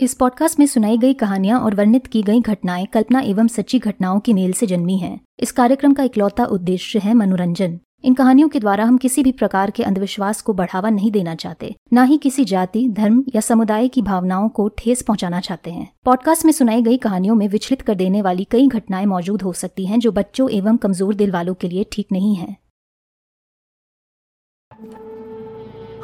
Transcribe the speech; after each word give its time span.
इस 0.00 0.14
पॉडकास्ट 0.14 0.58
में 0.58 0.66
सुनाई 0.66 0.96
गई 0.98 1.14
कहानियाँ 1.14 1.60
और 1.60 1.74
वर्णित 1.74 2.06
की 2.06 2.22
गई 2.22 2.40
घटनाएँ 2.40 2.86
कल्पना 2.86 3.20
एवं 3.20 3.46
सच्ची 3.48 3.78
घटनाओं 3.78 4.18
की 4.20 4.32
मेल 4.32 4.52
से 4.52 4.66
जन्मी 4.66 4.96
हैं। 4.98 5.20
इस 5.38 5.52
कार्यक्रम 5.52 5.92
का 5.94 6.02
इकलौता 6.02 6.44
उद्देश्य 6.44 6.98
है 6.98 7.14
मनोरंजन। 7.14 7.78
इन 8.04 8.14
कहानियों 8.14 8.48
के 8.48 8.60
द्वारा 8.60 8.84
हम 8.84 8.98
किसी 8.98 9.22
भी 9.22 9.32
प्रकार 9.32 9.70
के 9.70 9.82
अंधविश्वास 9.82 10.42
को 10.42 10.52
बढ़ावा 10.52 10.90
नहीं 10.90 11.10
देना 11.10 11.34
चाहते, 11.34 11.74
न 11.92 12.04
ही 12.04 12.18
किसी 12.18 12.44
जाति, 12.44 12.88
धर्म 12.88 13.24
या 13.34 13.40
समुदाय 13.40 13.88
की 13.88 14.02
भावनाओं 14.02 14.48
को 14.48 14.68
ठेस 14.68 15.02
पहुंचाना 15.02 15.40
चाहते 15.40 15.70
हैं। 15.70 15.88
पॉडकास्ट 16.04 16.44
में 16.44 16.52
सुनाई 16.52 16.82
गई 16.82 16.96
कहानियों 16.96 17.34
में 17.34 17.48
विचलित 17.48 17.82
कर 17.82 17.94
देने 17.94 18.22
वाली 18.22 18.44
कई 18.44 18.66
घटनाएँ 18.66 19.06
मौजूद 19.06 19.42
हो 19.42 19.52
सकती 19.52 19.86
हैं 19.86 19.98
जो 19.98 20.12
बच्चों 20.12 20.50
एवं 20.50 20.76
कमज़ोर 20.76 21.14
दिल 21.14 21.30
वालों 21.30 21.54
के 21.54 21.68
लिए 21.68 21.86
ठीक 21.92 22.12
नहीं 22.12 22.34
है। 22.34 22.56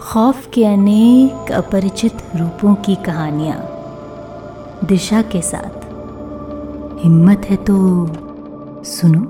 खौफ 0.01 0.51
के 0.55 0.65
अनेक 0.65 1.53
अपरिचित 1.53 2.23
रूपों 2.37 2.75
की 2.75 2.95
कहानियाँ। 2.95 3.72
दिशा 4.85 5.23
के 5.23 5.43
साथ। 5.43 5.85
हिम्मत 7.05 7.43
है 7.45 7.57
तो 7.57 7.75
सुनो। 8.85 9.21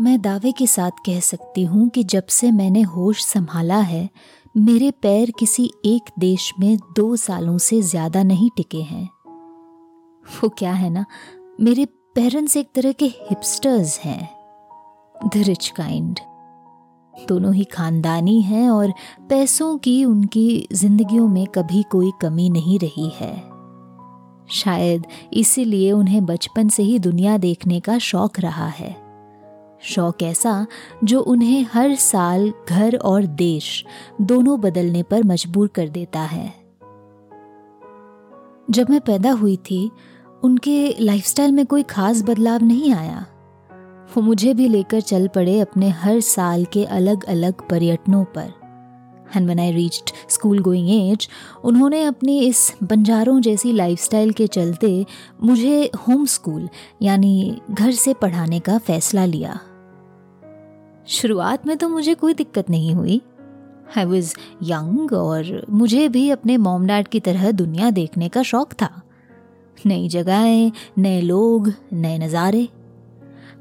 मैं 0.00 0.20
दावे 0.22 0.52
के 0.52 0.66
साथ 0.66 0.90
कह 0.90 1.20
सकती 1.20 1.64
हूँ 1.64 1.88
कि 1.88 2.04
जब 2.04 2.26
से 2.26 2.50
मैंने 2.50 2.82
होश 2.82 3.24
संभाला 3.24 3.78
है, 3.78 4.10
मेरे 4.56 4.90
पैर 4.90 5.32
किसी 5.38 5.70
एक 5.84 6.02
देश 6.18 6.52
में 6.60 6.78
दो 6.96 7.16
सालों 7.16 7.58
से 7.58 7.82
ज़्यादा 7.82 8.22
नहीं 8.22 8.50
टिके 8.56 8.82
हैं। 8.82 9.10
वो 10.26 10.48
क्या 10.48 10.72
है 10.72 10.90
ना? 10.90 11.04
मेरे 11.60 11.84
पेरेंट्स 12.14 12.56
एक 12.56 12.68
तरह 12.74 12.92
के 12.92 13.06
हिपस्टर्स 13.06 13.98
हैं। 13.98 14.35
द 15.24 15.30
रिच 15.36 15.68
काइंड 15.68 16.18
दोनों 17.28 17.54
ही 17.54 17.64
खानदानी 17.64 18.40
हैं 18.42 18.70
और 18.70 18.92
पैसों 19.28 19.78
की 19.78 20.04
उनकी 20.04 20.68
जिंदगियों 20.72 21.28
में 21.28 21.46
कभी 21.46 21.82
कोई 21.82 22.12
कमी 22.22 22.50
नहीं 22.50 22.78
रही 22.78 23.08
है। 23.08 23.42
शायद 24.48 25.06
इसीलिए 25.32 25.92
उन्हें 25.92 26.26
बचपन 26.26 26.68
से 26.68 26.82
ही 26.82 26.98
दुनिया 26.98 27.38
देखने 27.38 27.80
का 27.80 27.98
शौक 27.98 28.40
रहा 28.40 28.66
है। 28.66 28.96
शौक 29.80 30.22
ऐसा 30.22 30.66
जो 31.04 31.20
उन्हें 31.20 31.66
हर 31.72 31.94
साल 31.94 32.52
घर 32.68 32.96
और 32.96 33.26
देश 33.26 33.84
दोनों 34.20 34.60
बदलने 34.60 35.02
पर 35.02 35.24
मजबूर 35.24 35.68
कर 35.68 35.88
देता 35.88 36.20
है। 36.20 36.54
जब 38.70 38.90
मैं 38.90 39.00
पैदा 39.00 39.30
हुई 39.30 39.56
थी, 39.56 39.90
उनके 40.44 40.96
लाइफस्टाइल 41.00 41.52
में 41.52 41.66
कोई 41.66 41.82
खास 41.82 42.22
बदलाव 42.22 42.64
नहीं 42.64 42.92
आया। 42.92 43.26
वो 44.16 44.22
मुझे 44.22 44.52
भी 44.54 44.68
लेकर 44.68 45.00
चल 45.00 45.26
पड़े 45.28 45.58
अपने 45.60 45.88
हर 45.88 46.20
साल 46.20 46.64
के 46.64 46.84
अलग 46.84 47.24
अलग 47.24 47.68
पर्यटनों 47.68 48.24
पर। 48.36 48.52
And 49.36 49.44
when 49.44 49.58
I 49.58 49.72
reached 49.72 50.10
school 50.28 50.58
going 50.58 50.90
age 50.90 51.28
उन्होंने 51.64 52.02
अपनी 52.04 52.38
इस 52.40 52.72
बंजारों 52.82 53.40
जैसी 53.40 53.72
लाइफस्टाइल 53.72 54.32
के 54.32 54.46
चलते 54.46 55.06
मुझे 55.42 55.90
होम 56.08 56.24
स्कूल 56.26 56.68
यानी 57.02 57.60
घर 57.70 57.90
से 57.92 58.14
पढ़ाने 58.14 58.60
का 58.60 58.78
फैसला 58.78 59.24
लिया। 59.24 59.58
शुरुआत 61.06 61.66
में 61.66 61.76
तो 61.76 61.88
मुझे 61.88 62.14
कोई 62.14 62.34
दिक्कत 62.34 62.70
नहीं 62.70 62.94
हुई। 62.94 63.20
आई 63.98 64.04
वॉज़ 64.04 64.34
यंग 64.62 65.12
और 65.12 65.66
मुझे 65.70 66.08
भी 66.08 66.28
अपने 66.30 66.56
मोम 66.56 66.86
डैड 66.86 67.08
की 67.08 67.20
तरह 67.20 67.50
दुनिया 67.52 67.90
देखने 67.90 68.28
का 68.28 68.42
शौक 68.42 68.72
था। 68.72 68.90
नई 69.86 70.08
जगहें, 70.08 70.72
नए 70.98 71.20
लोग, 71.20 71.72
नए 71.92 72.18
नज़ारे। 72.18 72.68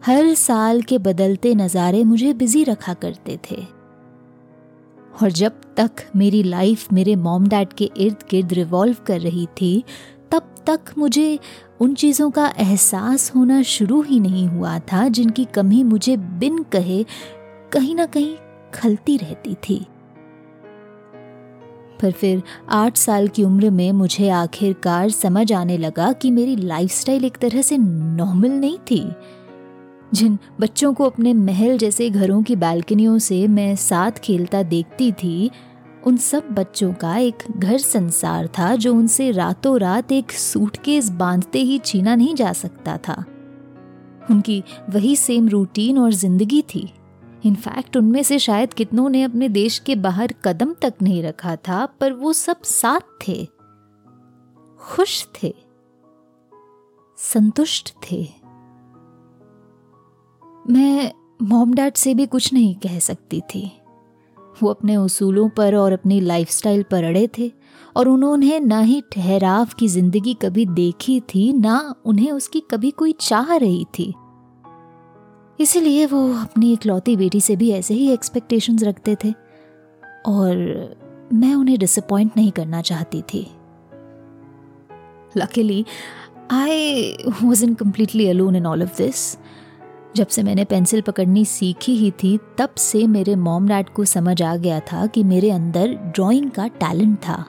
हर 0.06 0.34
साल 0.34 0.82
के 0.82 0.98
बदलते 0.98 1.54
नज़ारे 1.56 2.04
मुझे 2.04 2.34
बिज़ी 2.34 2.64
रखा 2.64 2.94
करते 2.94 3.38
थे। 3.52 3.56
और 5.22 5.32
जब 5.32 5.52
तक 5.78 5.92
मेरी 6.16 6.44
लाइफ 6.44 6.94
मेरे 6.94 7.16
मॉम 7.16 7.48
डैड 7.48 7.74
के 7.74 7.90
इर्द 7.98 8.18
गिर्द 8.30 8.54
रिवॉल्व 8.54 8.96
कर 9.08 9.20
रही 9.20 9.46
थी, 9.46 9.84
तब 10.32 10.56
तक 10.68 10.80
मुझे 10.98 11.40
उन 11.82 11.94
चीज़ों 11.94 12.30
का 12.32 12.54
एहसास 12.60 13.32
होना 13.36 13.62
शुरू 13.62 14.02
ही 14.02 14.20
नहीं 14.20 14.48
हुआ 14.48 14.78
था, 14.80 15.08
जिनकी 15.08 15.46
कमी 15.46 15.84
मुझे 15.84 16.18
बिन 16.18 16.64
कहे 16.64 17.04
कहीं 17.72 17.96
ना 17.96 18.06
कहीं 18.06 18.36
खलती 18.74 19.18
रहती 19.18 19.54
थी। 19.54 19.86
पर 22.02 22.12
फिर 22.12 22.44
आठ 22.70 22.98
साल 22.98 23.28
की 23.28 23.44
उम्र 23.44 23.70
में 23.70 23.92
मुझे 23.92 24.30
आखिरकार 24.30 25.10
समझ 25.10 25.54
आने 25.54 25.78
लगा 25.78 26.12
कि 26.12 26.32
मेरी 26.32 26.56
लाइफस्टाइल 26.56 27.26
एक 27.26 27.38
तरह 27.38 27.62
से 27.62 27.78
नॉर्मल 27.78 28.52
नहीं 28.52 28.78
थी। 28.92 29.12
जिन 30.16 30.38
बच्चों 30.60 30.94
को 30.94 31.04
अपने 31.04 31.34
महल 31.34 31.78
जैसे 31.78 32.10
घरों 32.10 32.44
की 32.44 32.56
बालकनियों 32.56 33.18
से 33.18 33.48
मैं 33.48 33.76
साथ 33.76 34.12
खेलता 34.12 34.64
देखती 34.64 35.12
थी, 35.12 35.52
उन 36.08 36.18
सब 36.18 36.44
बच्चों 36.52 36.94
का 36.94 37.18
एक 37.18 37.44
घर 37.58 37.78
संसार 37.78 38.48
था 38.48 38.76
जो 38.76 38.94
उनसे 38.94 39.32
रातों 39.32 39.80
रात 39.80 40.12
एक 40.12 40.32
सूटकेस 40.32 41.10
बांधते 41.10 41.60
ही 41.60 41.80
छीना 41.80 42.16
नहीं 42.16 42.36
जा 42.36 42.54
सकता 42.54 42.98
था। 42.98 43.26
उनकी 44.32 44.64
वही 44.90 45.16
सेम 45.16 45.50
रूटीन 45.50 46.00
और 46.00 46.14
ज़िंदगी 46.14 46.62
थी। 46.62 46.94
इनफैक्ट 47.46 47.98
उनमें 47.98 48.24
से 48.24 48.40
शायद 48.40 48.74
कितनों 48.74 49.10
ने 49.10 49.24
अपने 49.24 49.50
देश 49.50 49.80
के 49.80 49.96
बाहर 49.96 50.34
कदम 50.46 50.74
तक 50.74 50.94
नहीं 51.02 51.24
रखा 51.24 51.56
था, 51.56 51.86
पर 51.86 52.14
वो 52.14 52.34
सब 52.34 52.62
साथ 52.62 53.28
थे। 53.28 53.48
खुश 54.80 55.28
थे। 55.44 55.56
संतुष्ट 57.18 57.94
थे। 58.12 58.45
मैं 60.66 61.12
मॉम 61.42 61.74
डैड 61.74 61.94
से 61.94 62.14
भी 62.14 62.26
कुछ 62.26 62.54
नहीं 62.54 62.74
कह 62.76 63.00
सकती 63.00 63.42
थी। 63.46 63.72
वो 64.58 64.70
अपने 64.70 64.96
उसूलों 64.98 65.48
पर 65.50 65.76
और 65.76 65.94
अपनी 65.94 66.20
लाइफस्टाइल 66.22 66.84
पर 66.84 67.04
अड़े 67.04 67.28
थे 67.38 67.52
और 67.96 68.08
उन्होंने 68.08 68.60
ना 68.60 68.80
ही 68.80 69.02
ठहराव 69.12 69.70
की 69.80 69.88
ज़िंदगी 69.88 70.34
कभी 70.34 70.66
देखी 70.66 71.20
थी, 71.20 71.52
ना 71.54 71.96
उन्हें 72.06 72.32
उसकी 72.32 72.60
कभी 72.72 72.92
कोई 72.92 73.14
चाह 73.20 73.56
रही 73.56 73.86
थी। 74.00 74.14
इसीलिए 75.60 76.06
वो 76.06 76.28
अपनी 76.34 76.72
इकलौती 76.74 77.16
बेटी 77.18 77.42
से 77.42 77.56
भी 77.56 77.72
ऐसे 77.72 77.94
ही 77.94 78.12
एक्सपेक्टेशंस 78.12 78.84
रखते 78.84 79.16
थे 79.24 79.34
और 80.28 80.56
मैं 81.34 81.54
उन्हें 81.56 81.78
डिसअपॉइंट 81.80 82.32
नहीं 82.38 82.52
करना 82.52 82.82
चाहती 82.82 83.22
थी। 83.34 83.48
Luckily 85.38 85.86
I 86.52 87.16
was 87.44 87.64
in 87.66 87.74
completely 87.74 88.28
alone 88.30 88.56
in 88.56 88.66
all 88.66 88.84
of 88.84 88.98
this 88.98 89.38
जब 90.16 90.28
से 90.28 90.44
मैंने 90.44 90.64
पेंसिल 90.64 91.02
पकड़नी 91.02 91.44
सीखी 91.46 91.96
ही 91.96 92.12
थी, 92.14 92.38
तब 92.58 92.76
से 92.76 93.06
मेरे 93.08 93.36
मॉम 93.36 93.68
डैड 93.68 93.90
को 93.90 94.06
समझ 94.06 94.42
आ 94.42 94.56
गया 94.56 94.80
था 94.80 95.06
कि 95.06 95.24
मेरे 95.24 95.50
अंदर 95.52 95.94
ड्राइंग 96.16 96.50
का 96.52 96.68
टैलेंट 96.68 97.18
था। 97.18 97.46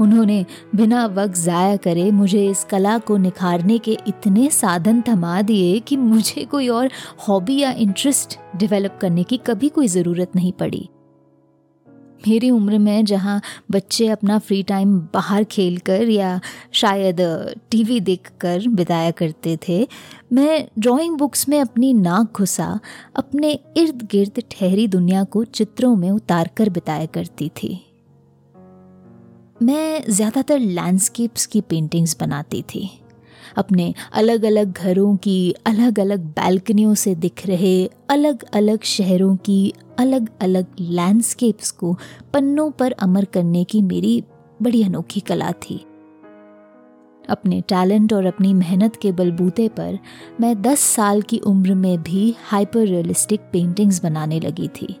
उन्होंने 0.00 0.44
बिना 0.74 1.04
वक्त 1.06 1.34
ज़ाया 1.34 1.76
करे 1.76 2.10
मुझे 2.10 2.46
इस 2.46 2.64
कला 2.64 2.96
को 2.98 3.16
निखारने 3.16 3.78
के 3.78 3.98
इतने 4.08 4.48
साधन 4.50 5.02
थमा 5.08 5.40
दिए 5.42 5.78
कि 5.80 5.96
मुझे 5.96 6.44
कोई 6.44 6.68
और 6.68 6.90
हॉबी 7.28 7.58
या 7.58 7.72
इंटरेस्ट 7.72 8.38
डेवलप 8.56 8.98
करने 9.00 9.22
की 9.22 9.36
कभी 9.36 9.68
कोई 9.68 9.88
ज़रूरत 9.88 10.36
नहीं 10.36 10.52
पड़ी। 10.52 10.88
मेरी 12.28 12.50
उम्र 12.50 12.78
में 12.78 13.04
जहाँ 13.04 13.40
बच्चे 13.70 14.06
अपना 14.08 14.38
फ्री 14.38 14.62
टाइम 14.62 14.98
बाहर 15.14 15.44
खेलकर 15.44 16.08
या 16.08 16.40
शायद 16.72 17.20
टीवी 17.70 18.00
देखकर 18.00 18.68
बिताया 18.68 19.10
करते 19.10 19.56
थे, 19.68 19.86
मैं 20.32 20.66
ड्राइंग 20.78 21.16
बुक्स 21.18 21.48
में 21.48 21.60
अपनी 21.60 21.92
नाक 21.92 22.38
घुसा, 22.38 22.78
अपने 23.16 23.52
इर्द 23.76 24.08
गिर्द 24.10 24.42
ठहरी 24.50 24.86
दुनिया 24.88 25.24
को 25.24 25.44
चित्रों 25.44 25.94
में 25.96 26.10
उतार 26.10 26.50
कर 26.56 26.68
बिताया 26.68 27.06
करती 27.06 27.48
थी। 27.56 27.78
मैं 29.62 30.02
ज़्यादातर 30.08 30.58
लैंडस्केप्स 30.58 31.46
की 31.46 31.60
पेंटिंग्स 31.60 32.16
बनाती 32.20 32.62
थी। 32.64 32.88
अपने 33.56 33.94
अलग 34.12 34.44
अलग 34.44 34.72
घरों 34.72 35.16
की 35.16 35.54
अलग 35.66 35.98
अलग 35.98 36.20
बैल्कनियों 36.20 36.94
से 36.94 37.14
दिख 37.14 37.46
रहे 37.46 37.90
अलग 38.10 38.42
अलग 38.42 38.82
शहरों 38.82 39.36
की 39.36 39.72
अलग 39.98 40.28
अलग 40.40 40.66
लैंडस्केप्स 40.80 41.70
को 41.70 41.98
पन्नों 42.34 42.70
पर 42.70 42.92
अमर 42.92 43.24
करने 43.24 43.64
की 43.64 43.82
मेरी 43.82 44.24
बड़ी 44.62 44.82
अनोखी 44.82 45.20
कला 45.20 45.52
थी। 45.52 45.86
अपने 47.28 47.60
टैलेंट 47.60 48.12
और 48.12 48.26
अपनी 48.26 48.54
मेहनत 48.54 48.96
के 48.96 49.12
बलबूते 49.12 49.68
पर 49.68 49.98
मैं 50.40 50.62
10 50.62 50.78
साल 50.78 51.22
की 51.22 51.38
उम्र 51.38 51.74
में 51.74 52.02
भी 52.02 52.34
हाइपर 52.44 52.80
रियलिस्टिक 52.80 53.40
पेंटिंग्स 53.40 54.02
बनाने 54.02 54.40
लगी 54.40 54.68
थी। 54.68 54.96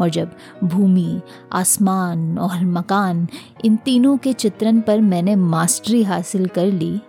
और 0.00 0.08
जब 0.08 0.30
भूमि, 0.64 1.20
आसमान 1.52 2.38
और 2.38 2.64
मकान 2.64 3.26
इन 3.64 3.76
तीनों 3.76 4.16
के 4.16 4.32
चित्रण 4.32 4.80
पर 4.80 5.00
मैंने 5.00 5.36
मास्टरी 5.36 6.02
हासिल 6.02 6.46
कर 6.46 6.66
ली 6.66 7.00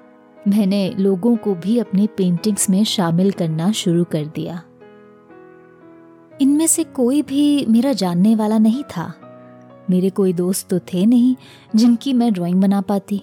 मैंने 0.47 0.89
लोगों 0.89 1.35
को 1.35 1.53
भी 1.55 1.77
अपनी 1.79 2.07
पेंटिंग्स 2.07 2.69
में 2.69 2.83
शामिल 2.83 3.31
करना 3.31 3.71
शुरू 3.71 4.03
कर 4.03 4.25
दिया। 4.25 4.61
इनमें 6.41 6.67
से 6.67 6.83
कोई 6.83 7.21
भी 7.21 7.65
मेरा 7.65 7.93
जानने 7.93 8.35
वाला 8.35 8.57
नहीं 8.57 8.83
था। 8.83 9.13
मेरे 9.89 10.09
कोई 10.09 10.33
दोस्त 10.33 10.69
तो 10.69 10.79
थे 10.79 11.05
नहीं, 11.05 11.35
जिनकी 11.75 12.13
मैं 12.13 12.31
ड्राइंग 12.33 12.61
बना 12.61 12.81
पाती। 12.81 13.21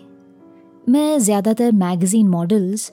मैं 0.88 1.18
ज़्यादातर 1.18 1.72
मैगज़ीन 1.72 2.28
मॉडल्स 2.28 2.92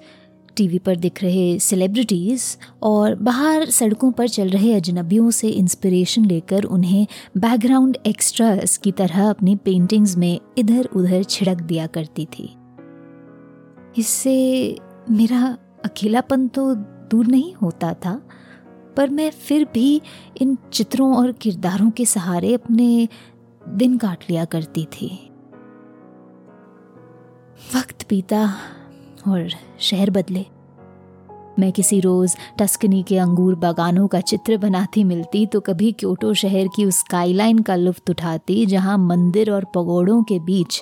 टीवी 0.58 0.80
पर 0.80 0.96
दिख 0.96 1.24
रहे 1.24 1.58
सेलिब्रिटीज़ 1.60 2.46
और 2.84 3.16
बाहर 3.16 3.66
सड़कों 3.70 4.12
पर 4.12 4.28
चल 4.28 4.50
रहे 4.50 4.74
अजनबियों 4.74 5.32
से 5.32 5.50
इंस्पिरेशन 5.50 6.26
लेकर 6.26 6.64
उन्हें 6.64 7.08
बैकग्राउंड 7.38 7.98
एक्स्ट्रास 8.08 8.78
की 8.78 8.92
तरह 8.92 9.30
अपनी 9.30 9.56
पेंटिंग्स 9.56 10.18
में 10.18 10.40
इधर 10.58 10.90
उधर 10.96 11.24
छिड़क 11.24 11.62
दिया 11.62 11.88
करती 11.88 12.26
थी। 12.26 12.50
इससे 13.98 14.78
मेरा 15.10 15.58
अकेलापन 15.86 16.48
तो 16.48 16.74
दूर 16.76 17.28
नहीं 17.28 17.54
होता 17.54 17.94
था, 17.94 18.22
पर 18.98 19.10
मैं 19.10 19.30
फिर 19.32 19.68
भी 19.74 20.02
इन 20.42 20.58
चित्रों 20.74 21.16
और 21.18 21.32
किरदारों 21.32 21.90
के 21.90 22.06
सहारे 22.06 22.54
अपने 22.54 23.08
दिन 23.70 23.98
काट 23.98 24.24
लिया 24.30 24.46
करती 24.46 24.86
थी। 24.86 25.08
वक्त 27.76 28.06
बीता 28.10 28.46
और 29.28 29.50
शहर 29.80 30.10
बदले। 30.10 30.46
मैं 31.60 31.72
किसी 31.72 32.00
रोज 32.00 32.36
टस्कनी 32.60 33.02
के 33.04 33.18
अंगूर 33.18 33.56
बागानों 33.56 34.08
का 34.08 34.20
चित्र 34.22 34.58
बनाती 34.58 35.04
मिलती 35.04 35.46
तो 35.46 35.60
कभी 35.60 35.92
क्योटो 35.92 36.34
शहर 36.34 36.68
की 36.68 36.86
उस 36.86 37.00
स्काईलाइन 37.00 37.60
का 37.60 37.76
लुफ्त 37.76 38.10
उठाती, 38.10 38.66
जहाँ 38.66 38.98
मंदिर 38.98 39.52
और 39.52 39.66
पगोड़ों 39.76 40.22
के 40.24 40.40
बीच 40.40 40.82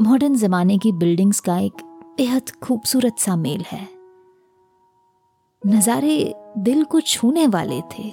मॉडर्न 0.00 0.34
जमाने 0.34 0.78
की 0.78 0.92
बिल्डिंग्स 0.92 1.40
का 1.40 1.58
एक 1.58 1.82
बेहद 2.18 2.50
खूबसूरत 2.62 3.18
सा 3.18 3.34
मेल 3.36 3.64
है। 3.68 3.80
नज़ारे 5.62 6.34
दिल 6.58 6.84
को 6.84 7.00
छूने 7.00 7.46
वाले 7.46 7.80
थे, 7.92 8.10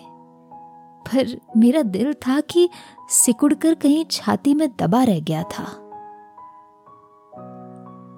पर 1.06 1.38
मेरा 1.58 1.82
दिल 1.84 2.14
था 2.28 2.40
कि 2.42 2.68
सिकुड़कर 3.10 3.74
कहीं 3.74 4.04
छाती 4.12 4.54
में 4.54 4.68
दबा 4.80 5.04
रह 5.04 5.20
गया 5.20 5.44
था। 5.52 5.64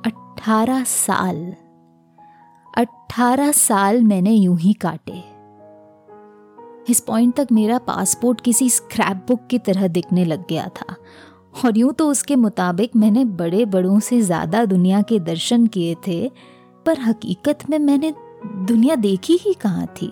अठारह 0.06 0.84
साल 0.84 1.46
अठारह 2.74 3.52
साल 3.52 4.02
मैंने 4.04 4.34
यूँ 4.34 4.58
ही 4.60 4.74
काटे। 4.82 5.24
इस 6.90 7.00
पॉइंट 7.00 7.36
तक 7.36 7.48
मेरा 7.52 7.78
पासपोर्ट 7.78 8.42
किसी 8.42 8.70
स्क्रैप 8.70 9.26
बुक 9.28 9.48
की 9.50 9.60
तरह 9.60 9.88
दिखने 9.90 10.26
लग 10.26 10.48
गया 10.50 10.68
था। 10.78 10.96
और 11.56 11.78
यूँ 11.78 11.94
तो 11.94 12.08
उसके 12.10 12.36
मुताबिक 12.36 12.96
मैंने 12.96 13.26
बड़े 13.26 13.66
बड़ों 13.66 14.00
से 14.00 14.22
ज़्यादा 14.22 14.66
दुनिया 14.66 15.02
के 15.02 15.20
दर्शन 15.20 15.68
किए 15.68 15.96
थे, 16.08 16.32
पर 16.86 17.00
हकीकत 17.00 17.70
में 17.70 17.78
मैंने 17.80 18.14
दुनिया 18.46 18.96
देखी 18.96 19.38
ही 19.42 19.54
कहाँ 19.54 19.86
थी? 19.88 20.08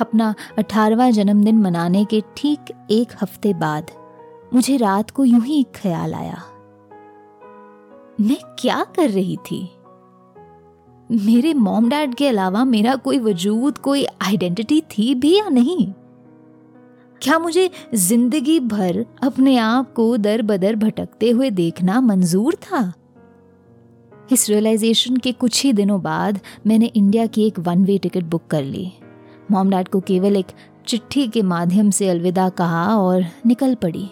अपना 0.00 0.34
अठारवा 0.58 1.10
जन्मदिन 1.10 1.58
मनाने 1.58 2.04
के 2.04 2.22
ठीक 2.36 2.72
एक 2.90 3.12
हफ़्ते 3.22 3.54
बाद 3.54 3.90
मुझे 4.54 4.76
रात 4.76 5.10
को 5.10 5.24
यूँ 5.24 5.40
ही 5.40 5.60
एक 5.60 5.72
ख्याल 5.74 6.14
आया। 6.14 6.42
मैं 8.20 8.38
क्या 8.58 8.82
कर 8.96 9.10
रही 9.10 9.36
थी? 9.36 9.62
मेरे 11.10 11.54
मॉम 11.54 11.88
डैड 11.88 12.14
के 12.14 12.28
अलावा 12.28 12.64
मेरा 12.64 12.94
कोई 12.96 13.18
वजूद, 13.18 13.78
कोई 13.78 14.04
आइडेंटिटी 14.22 14.80
थी 14.80 15.14
भी 15.14 15.38
या 15.38 15.48
नहीं? 15.48 15.92
क्या 17.24 17.38
मुझे 17.38 17.70
ज़िंदगी 17.94 18.58
भर 18.60 19.04
अपने 19.22 19.56
आप 19.56 19.92
को 19.92 20.16
दर 20.16 20.42
बदर 20.42 20.76
भटकते 20.76 21.30
हुए 21.30 21.48
देखना 21.50 22.00
मंजूर 22.00 22.54
था? 22.54 22.92
इस 24.32 24.48
रियलाइजेशन 24.50 25.16
के 25.16 25.32
कुछ 25.32 25.62
ही 25.64 25.72
दिनों 25.72 26.00
बाद 26.02 26.40
मैंने 26.66 26.86
इंडिया 26.86 27.26
की 27.26 27.46
एक 27.46 27.58
वन 27.58 27.84
वे 27.84 27.98
टिकट 27.98 28.24
बुक 28.24 28.46
कर 28.46 28.62
ली। 28.62 28.92
मॉम 29.50 29.70
डैड 29.70 29.88
को 29.88 30.00
केवल 30.02 30.36
एक 30.36 30.52
चिट्ठी 30.86 31.26
के 31.28 31.42
माध्यम 31.44 31.90
से 31.90 32.08
अलविदा 32.08 32.48
कहा 32.50 32.86
और 32.98 33.24
निकल 33.46 33.74
पड़ी, 33.74 34.08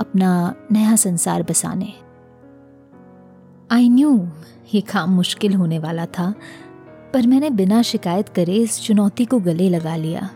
अपना 0.00 0.54
नया 0.72 0.96
संसार 0.96 1.42
बसाने। 1.42 1.92
आई 3.70 3.88
न्यू 3.88 4.20
ये 4.74 4.80
काम 4.82 5.10
मुश्किल 5.10 5.54
होने 5.54 5.78
वाला 5.78 6.06
था, 6.08 6.34
पर 7.14 7.26
मैंने 7.26 7.50
बिना 7.52 7.82
शिकायत 7.84 8.28
करे 8.28 8.54
इस 8.54 8.80
चुनौती 8.80 9.24
को 9.24 9.38
गले 9.40 9.68
लगा 9.70 9.96
लिया। 9.96 10.30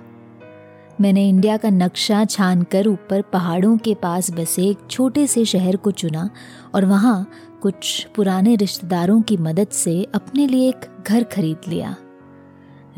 मैंने 0.98 1.28
इंडिया 1.28 1.56
का 1.56 1.70
नक्शा 1.70 2.25
छान 2.25 2.62
कर 2.62 2.87
ऊपर 2.88 3.22
पहाड़ों 3.22 3.76
के 3.78 3.94
पास 3.94 4.31
बसे 4.31 4.62
एक 4.64 4.78
छोटे 4.90 5.26
से 5.26 5.44
शहर 5.44 5.76
को 5.76 5.90
चुना 5.90 6.28
और 6.75 6.84
वहाँ 6.84 7.26
कुछ 7.62 8.06
पुराने 8.14 8.54
रिश्तेदारों 8.56 9.20
की 9.20 9.37
मदद 9.37 9.69
से 9.69 10.02
अपने 10.14 10.46
लिए 10.46 10.69
एक 10.69 10.87
घर 11.06 11.25
खरीद 11.25 11.69
लिया। 11.69 11.94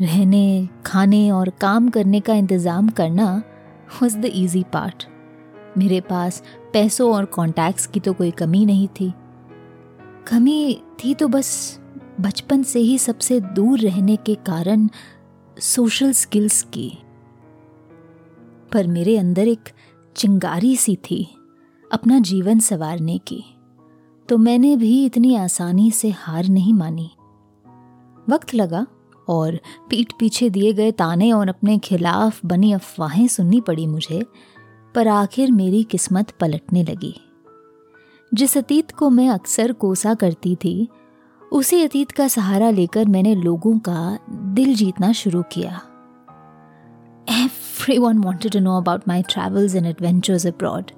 रहने, 0.01 0.69
खाने 0.85 1.29
और 1.31 1.49
काम 1.61 1.89
करने 1.89 2.19
का 2.19 2.33
इंतज़ाम 2.33 2.89
करना 2.89 3.31
वॉज़ 4.01 4.17
द 4.17 4.31
ईजी 4.33 4.63
पार्ट 4.73 5.05
मेरे 5.77 5.99
पास 6.01 6.41
पैसों 6.73 7.11
और 7.13 7.25
कॉन्टैक्ट्स 7.25 7.87
की 7.87 7.99
तो 7.99 8.13
कोई 8.13 8.31
कमी 8.31 8.65
नहीं 8.65 8.87
थी। 8.99 9.11
कमी 10.27 10.81
थी 11.03 11.13
तो 11.13 11.27
बस 11.27 11.79
बचपन 12.21 12.63
से 12.63 12.79
ही 12.79 12.97
सबसे 12.99 13.39
दूर 13.39 13.79
रहने 13.79 14.15
के 14.15 14.35
कारण 14.45 14.87
सोशल 15.57 16.11
स्किल्स 16.13 16.61
की। 16.63 16.91
पर 18.73 18.87
मेरे 18.87 19.17
अंदर 19.17 19.47
एक 19.47 19.69
चिंगारी 20.15 20.75
सी 20.75 20.95
थी 20.95 21.35
अपना 21.91 22.19
जीवन 22.19 22.59
संवारने 22.59 23.17
की। 23.17 23.43
तो 24.29 24.37
मैंने 24.37 24.75
भी 24.75 25.05
इतनी 25.05 25.35
आसानी 25.35 25.91
से 25.91 26.09
हार 26.09 26.47
नहीं 26.47 26.73
मानी। 26.73 27.11
वक्त 28.29 28.55
लगा 28.55 28.87
और 29.27 29.59
पीठ 29.89 30.13
पीछे 30.19 30.49
दिए 30.49 30.73
गए 30.73 30.91
ताने 30.91 31.31
और 31.31 31.49
अपने 31.49 31.77
खिलाफ 31.77 32.45
बनी 32.45 32.71
अफवाहें 32.71 33.27
सुननी 33.27 33.61
पड़ी 33.61 33.87
मुझे, 33.87 34.25
पर 34.95 35.07
आखिर 35.07 35.51
मेरी 35.51 35.83
किस्मत 35.83 36.31
पलटने 36.39 36.83
लगी। 36.83 37.15
जिस 38.33 38.57
अतीत 38.57 38.91
को 38.91 39.09
मैं 39.09 39.29
अक्सर 39.29 39.71
कोसा 39.71 40.13
करती 40.13 40.55
थी, 40.55 40.87
उसी 41.51 41.83
अतीत 41.83 42.11
का 42.11 42.27
सहारा 42.27 42.69
लेकर 42.69 43.05
मैंने 43.05 43.35
लोगों 43.35 43.79
का 43.79 44.19
दिल 44.29 44.75
जीतना 44.75 45.11
शुरू 45.11 45.41
किया। 45.41 45.81
Everyone 47.29 48.21
wanted 48.21 48.51
to 48.53 48.59
know 48.59 48.77
about 48.77 49.05
my 49.07 49.21
travels 49.21 49.75
and 49.75 49.87
adventures 49.87 50.45
abroad. 50.45 50.91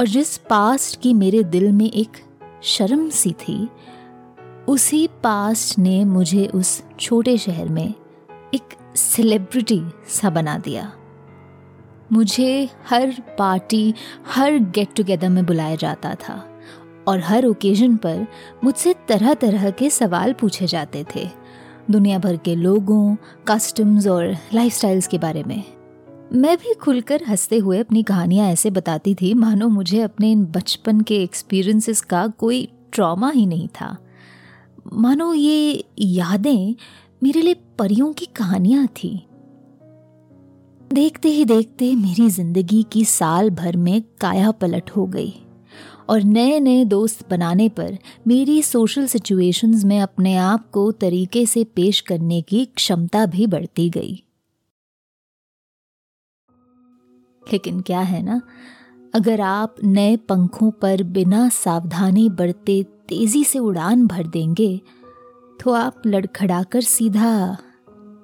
और 0.00 0.08
जिस 0.08 0.36
पास्ट 0.38 1.00
की 1.00 1.14
मेरे 1.14 1.42
दिल 1.44 1.72
में 1.72 1.90
एक 1.90 2.16
शर्म 2.62 3.08
सी 3.10 3.32
थी, 3.32 3.68
उसी 4.68 5.06
पास्ट 5.06 5.78
ने 5.78 6.04
मुझे 6.04 6.46
उस 6.46 6.82
छोटे 7.00 7.38
शहर 7.38 7.68
में 7.68 7.94
एक 8.54 8.76
सेलिब्रिटी 8.96 9.82
सा 10.08 10.30
बना 10.30 10.58
दिया 10.58 10.92
मुझे 12.12 12.68
हर 12.88 13.14
पार्टी 13.38 13.94
हर 14.26 14.58
गेट 14.58 14.94
टुगेदर 14.96 15.28
में 15.28 15.46
बुलाया 15.46 15.76
जाता 15.76 16.14
था 16.14 16.44
और 17.08 17.20
हर 17.20 17.46
ओकेजन 17.46 17.96
पर 17.96 18.26
मुझसे 18.64 18.94
तरह 19.08 19.34
तरह 19.34 19.70
के 19.70 19.90
सवाल 19.90 20.32
पूछे 20.32 20.66
जाते 20.66 21.04
थे 21.16 21.28
दुनिया 21.90 22.18
भर 22.18 22.36
के 22.36 22.54
लोगों 22.54 23.16
कस्टम्स 23.48 24.06
और 24.06 24.36
लाइफस्टाइल्स 24.54 25.06
के 25.06 25.18
बारे 25.18 25.44
में। 25.44 25.64
मैं 26.32 26.56
भी 26.56 26.74
खुलकर 26.74 27.22
हँसते 27.28 27.58
हुए 27.58 27.78
अपनी 27.78 28.02
कहानियाँ 28.02 28.48
ऐसे 28.48 28.70
बताती 28.70 29.14
थी, 29.14 29.34
मानो 29.34 29.68
मुझे 29.68 30.00
अपने 30.00 30.32
इन 30.32 30.44
बचपन 30.44 31.00
के 31.00 31.22
एक्सपीरियंसेस 31.22 32.00
का 32.00 32.26
कोई 32.26 32.68
ट्रॉमा 32.92 33.30
ही 33.30 33.46
नहीं 33.46 33.68
था। 33.68 33.96
मानो 34.92 35.34
ये 35.34 35.84
यादें 35.98 36.74
मेरे 37.22 37.40
लिए 37.42 37.56
परियों 37.78 38.12
की 38.12 38.26
कहानियाँ 38.26 38.86
थी। 38.86 39.26
देखते 40.92 41.28
ही 41.28 41.44
देखते 41.44 41.94
मेरी 41.96 42.28
ज़िंदगी 42.28 42.86
की 42.92 43.04
साल 43.04 43.50
भर 43.50 43.76
में 43.76 44.02
काया 44.20 44.50
पलट 44.50 44.90
हो 44.90 45.06
गई। 45.06 45.34
और 46.08 46.22
नए 46.22 46.60
नए 46.60 46.84
दोस्त 46.84 47.28
बनाने 47.30 47.68
पर 47.68 47.98
मेरी 48.26 48.62
सोशल 48.62 49.06
सिचुएशंस 49.06 49.84
में 49.84 50.00
अपने 50.00 50.36
आप 50.36 50.70
को 50.70 50.90
तरीके 50.92 51.46
से 51.46 51.64
पेश 51.64 52.00
करने 52.00 52.40
की 52.42 52.64
क्षमता 52.64 53.26
भी 53.26 53.46
बढ़ती 53.46 53.88
गई। 53.90 54.14
लेकिन 57.52 57.80
क्या 57.80 58.00
है 58.00 58.22
ना, 58.22 58.40
अगर 59.14 59.40
आप 59.40 59.76
नए 59.84 60.16
पंखों 60.16 60.70
पर 60.70 61.02
बिना 61.02 61.48
सावधानी 61.48 62.28
बरते 62.28 62.82
तेज़ी 63.08 63.44
से 63.44 63.58
उड़ान 63.58 64.06
भर 64.06 64.26
देंगे 64.26 64.80
तो 65.60 65.72
आप 65.72 66.02
लड़खड़ाकर 66.06 66.80
सीधा 66.80 67.56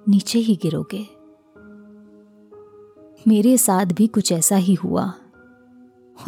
नीचे 0.09 0.39
ही 0.39 0.57
गिरोगे। 0.57 1.07
मेरे 3.29 3.57
साथ 3.59 3.87
भी 3.87 4.07
कुछ 4.07 4.33
ऐसा 4.33 4.57
ही 4.57 4.75
हुआ। 4.75 5.13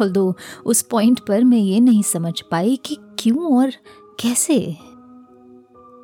दो 0.01 0.35
उस 0.65 0.81
पॉइंट 0.81 1.19
पर 1.19 1.43
मैं 1.43 1.57
ये 1.57 1.79
नहीं 1.79 2.03
समझ 2.03 2.41
पाई 2.41 2.75
कि 2.85 2.97
क्यों 3.19 3.57
और 3.57 3.71
कैसे। 4.19 4.77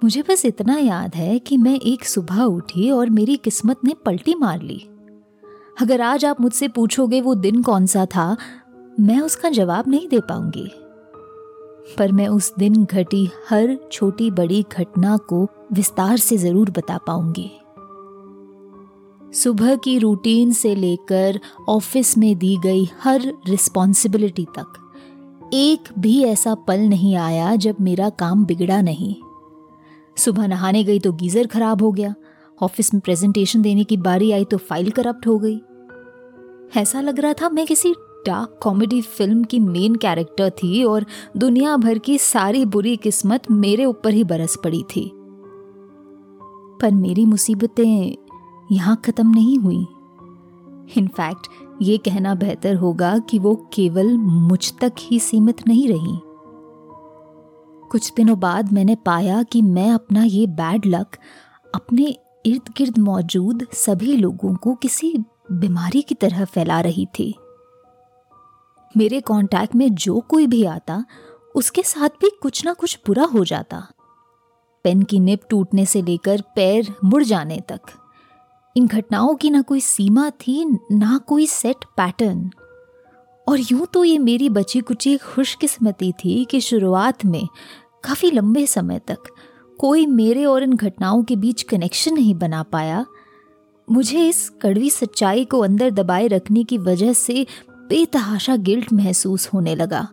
मुझे 0.03 0.21
बस 0.21 0.45
इतना 0.45 0.77
याद 0.77 1.15
है 1.15 1.39
कि 1.39 1.57
मैं 1.57 1.79
एक 1.79 2.05
सुबह 2.05 2.43
उठी 2.43 2.91
और 2.91 3.09
मेरी 3.09 3.35
किस्मत 3.35 3.79
ने 3.83 3.93
पलटी 4.05 4.35
मार 4.35 4.61
ली। 4.61 4.77
अगर 5.81 6.01
आज 6.01 6.25
आप 6.25 6.41
मुझसे 6.41 6.67
पूछोगे 6.67 7.21
वो 7.21 7.35
दिन 7.35 7.61
कौन 7.63 7.85
सा 7.85 8.05
था, 8.05 8.37
मैं 8.99 9.19
उसका 9.19 9.49
जवाब 9.49 9.87
नहीं 9.87 10.07
दे 10.07 10.19
पाऊँगी। 10.19 10.71
पर 11.97 12.11
मैं 12.11 12.27
उस 12.27 12.53
दिन 12.59 12.85
घटी 12.85 13.29
हर 13.49 13.77
छोटी 13.91 14.31
बड़ी 14.31 14.65
घटना 14.77 15.17
को 15.17 15.47
विस्तार 15.73 16.17
से 16.17 16.37
ज़रूर 16.37 16.69
बता 16.69 16.97
पाऊँगी। 16.97 17.51
सुबह 19.33 19.75
की 19.75 19.97
रूटीन 19.99 20.51
से 20.51 20.75
लेकर 20.75 21.39
ऑफ़िस 21.69 22.17
में 22.17 22.37
दी 22.37 22.57
गई 22.57 22.87
हर 23.01 23.21
रिस्पॉन्सिबिलिटी 23.47 24.45
तक। 24.57 24.73
एक 25.53 25.89
भी 25.99 26.23
ऐसा 26.23 26.53
पल 26.55 26.79
नहीं 26.79 27.15
आया 27.15 27.55
जब 27.55 27.75
मेरा 27.81 28.09
काम 28.09 28.45
बिगड़ा 28.45 28.81
नहीं। 28.81 29.15
सुबह 30.17 30.47
नहाने 30.47 30.83
गई 30.83 30.99
तो 30.99 31.11
गीज़र 31.11 31.47
खराब 31.47 31.81
हो 31.81 31.91
गया। 31.91 32.13
ऑफ़िस 32.61 32.93
में 32.93 33.01
प्रेजेंटेशन 33.01 33.61
देने 33.61 33.83
की 33.83 33.97
बारी 33.97 34.31
आई 34.31 34.45
तो 34.45 34.57
फ़ाइल 34.57 34.91
करप्ट 34.91 35.27
हो 35.27 35.37
गई। 35.39 35.59
ऐसा 36.81 37.01
लग 37.01 37.19
रहा 37.19 37.33
था 37.33 37.49
मैं 37.49 37.65
किसी 37.67 37.93
डार्क 38.27 38.59
कॉमेडी 38.63 39.01
फ़िल्म 39.01 39.43
की 39.43 39.59
मेन 39.59 39.95
कैरेक्टर 39.95 40.49
थी 40.49 40.83
और 40.83 41.05
दुनिया 41.37 41.77
भर 41.77 41.97
की 41.97 42.17
सारी 42.17 42.65
बुरी 42.65 42.95
किस्मत 42.97 43.51
मेरे 43.51 43.85
ऊपर 43.85 44.13
ही 44.13 44.23
बरस 44.23 44.57
पड़ी 44.63 44.83
थी। 44.95 45.11
पर 46.81 46.91
मेरी 46.91 47.25
मुसीबतें 47.25 48.15
यहाँ 48.73 49.01
खत्म 49.05 49.29
नहीं 49.29 49.57
हुई। 49.57 49.85
इनफैक्ट 50.97 51.47
ये 51.81 51.97
कहना 51.97 52.35
बेहतर 52.35 52.75
होगा 52.75 53.17
कि 53.19 53.39
वो 53.39 53.55
केवल 53.73 54.17
मुझ 54.17 54.73
तक 54.81 54.93
ही 54.99 55.19
सीमित 55.19 55.67
नहीं 55.67 55.87
रही। 55.87 56.19
कुछ 57.91 58.13
दिनों 58.13 58.39
बाद 58.39 58.71
मैंने 58.73 58.95
पाया 58.95 59.43
कि 59.43 59.61
मैं 59.61 59.91
अपना 59.91 60.23
ये 60.23 60.47
बैड 60.47 60.85
लक 60.85 61.17
अपने 61.75 62.15
इर्द 62.45 62.73
गिर्द 62.77 62.97
मौजूद 62.97 63.67
सभी 63.73 64.15
लोगों 64.17 64.55
को 64.55 64.75
किसी 64.75 65.13
बीमारी 65.51 66.01
की 66.01 66.15
तरह 66.15 66.45
फैला 66.45 66.81
रही 66.81 67.05
थी। 67.19 67.33
मेरे 68.97 69.21
कांटेक्ट 69.21 69.75
में 69.75 69.95
जो 69.95 70.19
कोई 70.19 70.47
भी 70.47 70.63
आता, 70.65 71.05
उसके 71.55 71.83
साथ 71.83 72.09
भी 72.09 72.29
कुछ 72.41 72.65
ना 72.65 72.73
कुछ 72.73 72.99
बुरा 73.07 73.23
हो 73.23 73.43
जाता। 73.45 73.87
पेन 74.83 75.03
की 75.03 75.19
निप 75.19 75.41
टूटने 75.49 75.85
से 75.85 76.01
लेकर 76.01 76.41
पैर 76.55 76.93
मुड़ 77.03 77.23
जाने 77.23 77.59
तक। 77.69 77.81
इन 78.75 78.87
घटनाओं 78.87 79.35
की 79.35 79.49
ना 79.49 79.61
कोई 79.61 79.79
सीमा 79.79 80.29
थी, 80.29 80.65
ना 80.91 81.17
कोई 81.17 81.45
सेट 81.47 81.83
पैटर्न 81.97 82.49
और 83.47 83.59
यूँ 83.61 83.85
तो 83.93 84.03
ये 84.03 84.17
मेरी 84.17 84.49
बची 84.49 84.79
कुची 84.81 85.17
खुशकिस्मती 85.17 86.11
थी 86.11 86.43
कि 86.45 86.59
शुरुआत 86.61 87.25
में, 87.25 87.47
काफ़ी 88.03 88.31
लंबे 88.31 88.65
समय 88.67 88.99
तक, 89.07 89.17
कोई 89.79 90.05
मेरे 90.05 90.45
और 90.45 90.63
इन 90.63 90.73
घटनाओं 90.73 91.23
के 91.23 91.35
बीच 91.35 91.61
कनेक्शन 91.61 92.13
नहीं 92.13 92.33
बना 92.35 92.63
पाया। 92.63 93.05
मुझे 93.87 94.27
इस 94.27 94.49
कड़वी 94.61 94.89
सच्चाई 94.89 95.45
को 95.45 95.59
अंदर 95.59 95.89
दबाए 95.91 96.27
रखने 96.27 96.63
की 96.63 96.77
वजह 96.77 97.13
से 97.13 97.45
बेतहाशा 97.89 98.55
गिल्ट 98.55 98.93
महसूस 98.93 99.47
होने 99.53 99.75
लगा। 99.75 100.07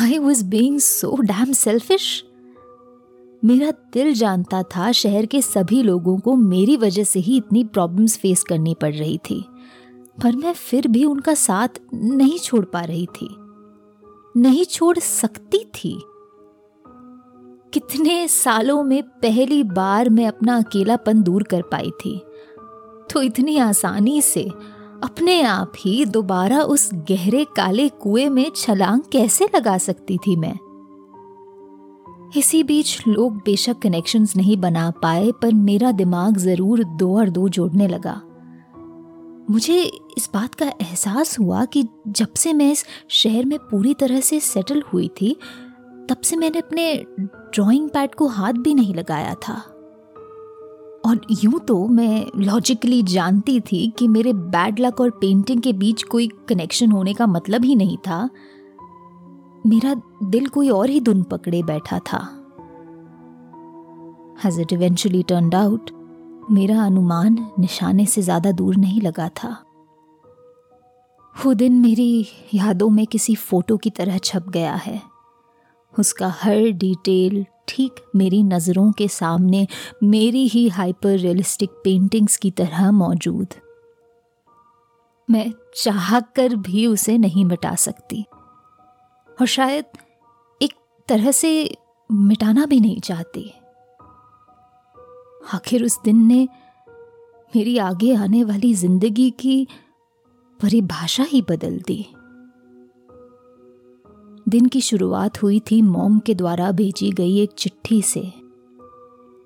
I 0.00 0.18
was 0.18 0.44
being 0.44 0.78
so 0.80 1.16
damn 1.20 1.52
selfish 1.52 2.24
मेरा 3.44 3.70
दिल 3.70 4.14
जानता 4.14 4.62
था 4.62 4.92
शहर 4.92 5.26
के 5.26 5.42
सभी 5.42 5.82
लोगों 5.82 6.18
को 6.18 6.36
मेरी 6.36 6.76
वजह 6.76 7.04
से 7.04 7.20
ही 7.20 7.36
इतनी 7.36 7.64
प्रॉब्लम्स 7.64 8.18
फेस 8.18 8.42
करनी 8.42 8.76
पड़ 8.80 8.94
रही 8.94 9.18
थी। 9.18 9.44
पर 10.22 10.36
मैं 10.36 10.52
फिर 10.52 10.88
भी 10.88 11.04
उनका 11.04 11.34
साथ 11.34 11.68
नहीं 11.94 12.38
छोड़ 12.38 12.64
पा 12.64 12.80
रही 12.80 13.06
थी। 13.06 13.36
नहीं 14.40 14.64
छोड़ 14.64 14.98
सकती 14.98 15.58
थी। 15.58 16.02
कितने 17.72 18.28
सालों 18.28 18.82
में 18.82 19.02
पहली 19.02 19.62
बार 19.62 20.08
मैं 20.08 20.26
अपना 20.26 20.56
अकेलापन 20.56 21.22
दूर 21.22 21.42
कर 21.42 21.62
पाई 21.62 21.90
थी। 21.90 22.18
तो 23.10 23.22
इतनी 23.22 23.58
आसानी 23.58 24.22
से 24.22 24.42
अपने 25.02 25.42
आप 25.42 25.72
ही 25.78 26.04
दोबारा 26.04 26.62
उस 26.62 26.90
गहरे 26.94 27.44
काले 27.44 27.88
कुएँ 27.88 28.28
में 28.28 28.50
छलांग 28.56 29.02
कैसे 29.12 29.48
लगा 29.54 29.78
सकती 29.78 30.16
थी 30.16 30.36
मैं? 30.36 30.58
इसी 32.36 32.62
बीच 32.62 33.02
लोग 33.08 33.36
बेशक 33.36 33.78
कनेक्शंस 33.78 34.36
नहीं 34.36 34.56
बना 34.56 34.90
पाए, 35.02 35.30
पर 35.32 35.52
मेरा 35.52 35.90
दिमाग 35.92 36.36
ज़रूर 36.36 36.84
दो 36.84 37.16
और 37.18 37.28
दो 37.28 37.48
जोड़ने 37.48 37.88
लगा। 37.88 38.20
मुझे 39.50 39.82
इस 40.16 40.28
बात 40.34 40.54
का 40.54 40.66
एहसास 40.66 41.38
हुआ 41.38 41.64
कि 41.64 41.84
जब 42.08 42.34
से 42.34 42.52
मैं 42.52 42.70
इस 42.72 42.84
शहर 43.10 43.44
में 43.44 43.58
पूरी 43.58 43.94
तरह 43.94 44.20
से 44.20 44.40
सेटल 44.40 44.82
हुई 44.92 45.08
थी, 45.20 45.36
तब 46.10 46.20
से 46.24 46.36
मैंने 46.36 46.58
अपने 46.58 46.94
ड्राइंग 47.20 47.88
पैड 47.90 48.14
को 48.14 48.26
हाथ 48.28 48.52
भी 48.52 48.74
नहीं 48.74 48.94
लगाया 48.94 49.34
था। 49.34 49.54
और 51.06 51.20
यूँ 51.44 51.60
तो 51.60 51.86
मैं 51.88 52.26
लॉजिकली 52.36 53.02
जानती 53.02 53.60
थी 53.60 53.92
कि 53.98 54.08
मेरे 54.08 54.32
बैड 54.32 54.80
लक 54.80 55.00
और 55.00 55.10
पेंटिंग 55.10 55.60
के 55.62 55.72
बीच 55.72 56.02
कोई 56.02 56.28
कनेक्शन 56.48 56.90
होने 56.90 57.14
का 57.14 57.26
मतलब 57.26 57.64
ही 57.64 57.74
नहीं 57.74 57.96
था। 57.96 58.28
मेरा 59.64 59.94
दिल 60.22 60.46
कोई 60.46 60.68
और 60.68 60.90
ही 60.90 61.00
धुन 61.00 61.22
पकड़े 61.22 61.62
बैठा 61.62 61.98
था। 61.98 62.20
As 64.46 64.58
it 64.60 64.72
eventually 64.72 65.22
turned 65.22 65.54
out 65.54 65.90
मेरा 66.50 66.82
अनुमान 66.84 67.38
निशाने 67.58 68.06
से 68.06 68.22
ज़्यादा 68.22 68.52
दूर 68.52 68.76
नहीं 68.76 69.00
लगा 69.00 69.28
था। 69.28 69.50
वो 71.36 71.54
दिन 71.54 71.72
मेरी 71.72 72.26
यादों 72.54 72.88
में 72.90 73.06
किसी 73.06 73.34
फ़ोटो 73.34 73.76
की 73.76 73.90
तरह 73.90 74.18
छप 74.18 74.48
गया 74.48 74.74
है। 74.74 75.00
उसका 75.94 76.28
हर 76.34 76.70
डिटेल 76.74 77.44
ठीक 77.68 78.04
मेरी 78.16 78.42
नज़रों 78.42 78.90
के 78.92 79.08
सामने 79.08 79.66
मेरी 80.02 80.46
ही 80.46 80.68
हाइपर 80.68 81.16
रियलिस्टिक 81.18 81.70
पेंटिंग्स 81.84 82.36
की 82.36 82.50
तरह 82.50 82.90
मौजूद। 82.90 83.54
मैं 85.28 85.52
चाह 85.76 86.18
कर 86.20 86.54
भी 86.56 86.86
उसे 86.86 87.18
नहीं 87.18 87.44
मिटा 87.44 87.74
सकती। 87.74 88.24
और 89.40 89.46
शायद 89.46 89.84
एक 90.62 90.72
तरह 91.08 91.30
से 91.30 91.76
मिटाना 92.12 92.66
भी 92.66 92.80
नहीं 92.80 93.00
चाहती। 93.00 93.54
आखिर 95.54 95.84
उस 95.84 95.98
दिन 96.04 96.26
ने 96.26 96.48
मेरी 97.56 97.78
आगे 97.78 98.14
आने 98.14 98.44
वाली 98.44 98.74
ज़िंदगी 98.74 99.30
की 99.30 99.68
परिभाषा 100.60 101.22
ही 101.22 101.42
बदल 101.42 101.78
दी। 101.78 102.06
दिन 104.48 104.66
की 104.66 104.80
शुरुआत 104.80 105.42
हुई 105.42 105.60
थी 105.60 105.82
मोम 105.82 106.18
के 106.18 106.34
द्वारा 106.34 106.72
भेजी 106.72 107.10
गई 107.10 107.38
एक 107.38 107.52
चिट्ठी 107.52 108.02
से। 108.02 108.20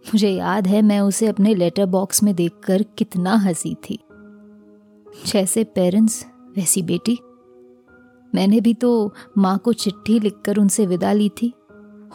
मुझे 0.07 0.31
याद 0.31 0.67
है 0.67 0.83
मैं 0.83 1.01
उसे 1.01 1.27
अपने 1.27 1.55
लेटर 1.55 1.87
बॉक्स 1.87 2.23
में 2.23 2.35
देखकर 2.35 2.83
कितना 2.83 3.35
हँसी 3.35 3.75
थी। 3.75 3.99
जैसे 5.27 5.65
पेरेंट्स, 5.65 6.27
वैसी 6.57 6.83
बेटी। 6.83 7.19
मैंने 8.35 8.61
भी 8.61 8.75
तो 8.75 9.15
माँ 9.39 9.59
को 9.59 9.73
चिट्ठी 9.73 10.19
लिखकर 10.21 10.57
उनसे 10.57 10.87
विदा 10.87 11.13
ली 11.13 11.29
थी, 11.29 11.53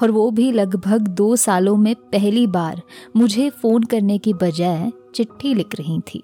और 0.02 0.12
वो 0.12 0.30
भी 0.32 0.52
लगभग 0.52 1.08
दो 1.08 1.36
सालों 1.36 1.76
में 1.78 1.96
पहली 1.96 2.48
बार 2.48 2.82
मुझे 3.16 3.50
फ़ोन 3.50 3.84
करने 3.84 4.18
की 4.18 4.34
बजाय 4.34 4.92
चिट्ठी 5.16 5.54
लिख 5.54 5.76
रही 5.76 6.00
थी 6.00 6.24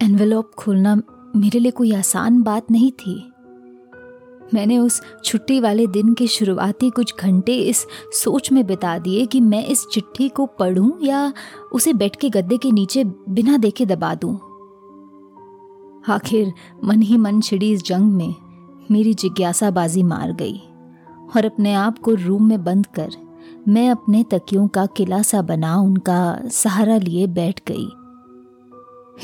एनवेलॉप 0.00 0.50
खोलना 0.58 0.94
मेरे 1.36 1.58
लिए 1.58 1.70
कोई 1.70 1.92
आसान 1.92 2.42
बात 2.42 2.70
नहीं 2.70 2.90
थी 2.92 3.30
मैंने 4.54 4.78
उस 4.78 5.00
छुट्टी 5.24 5.60
वाले 5.60 5.86
दिन 5.86 6.12
के 6.14 6.26
शुरुआती 6.26 6.90
कुछ 6.90 7.14
घंटे 7.20 7.54
इस 7.58 7.86
सोच 8.12 8.50
में 8.52 8.66
बिता 8.66 8.98
दिए 8.98 9.26
कि 9.26 9.40
मैं 9.40 9.64
इस 9.66 9.86
चिट्ठी 9.92 10.28
को 10.28 10.46
पढ़ूं 10.46 10.90
या 11.06 11.32
उसे 11.72 11.92
बेड 11.92 12.16
के 12.16 12.30
गद्दे 12.30 12.56
के 12.56 12.70
नीचे 12.70 13.04
बिना 13.04 13.56
देखे 13.56 13.86
दबा 13.86 14.14
दूँ। 14.14 14.38
आखिर 16.08 16.52
मन 16.84 17.02
ही 17.02 17.16
मन 17.16 17.40
छिड़ी 17.40 17.70
इस 17.72 17.82
जंग 17.84 18.12
में, 18.12 18.34
मेरी 18.90 19.14
जिज्ञासा 19.14 19.70
बाजी 19.70 20.02
मार 20.02 20.32
गई 20.32 20.56
और 21.36 21.44
अपने 21.44 21.72
आप 21.74 21.98
को 21.98 22.14
रूम 22.14 22.48
में 22.48 22.64
बंद 22.64 22.86
कर 22.86 23.16
मैं 23.68 23.88
अपने 23.90 24.22
तकियों 24.30 24.66
का 24.68 24.84
किला 24.86 25.20
सा 25.22 25.40
बना, 25.42 25.76
उनका 25.76 26.48
सहारा 26.52 26.96
लिए 26.96 27.26
बैठ 27.26 27.60
गई। 27.68 27.86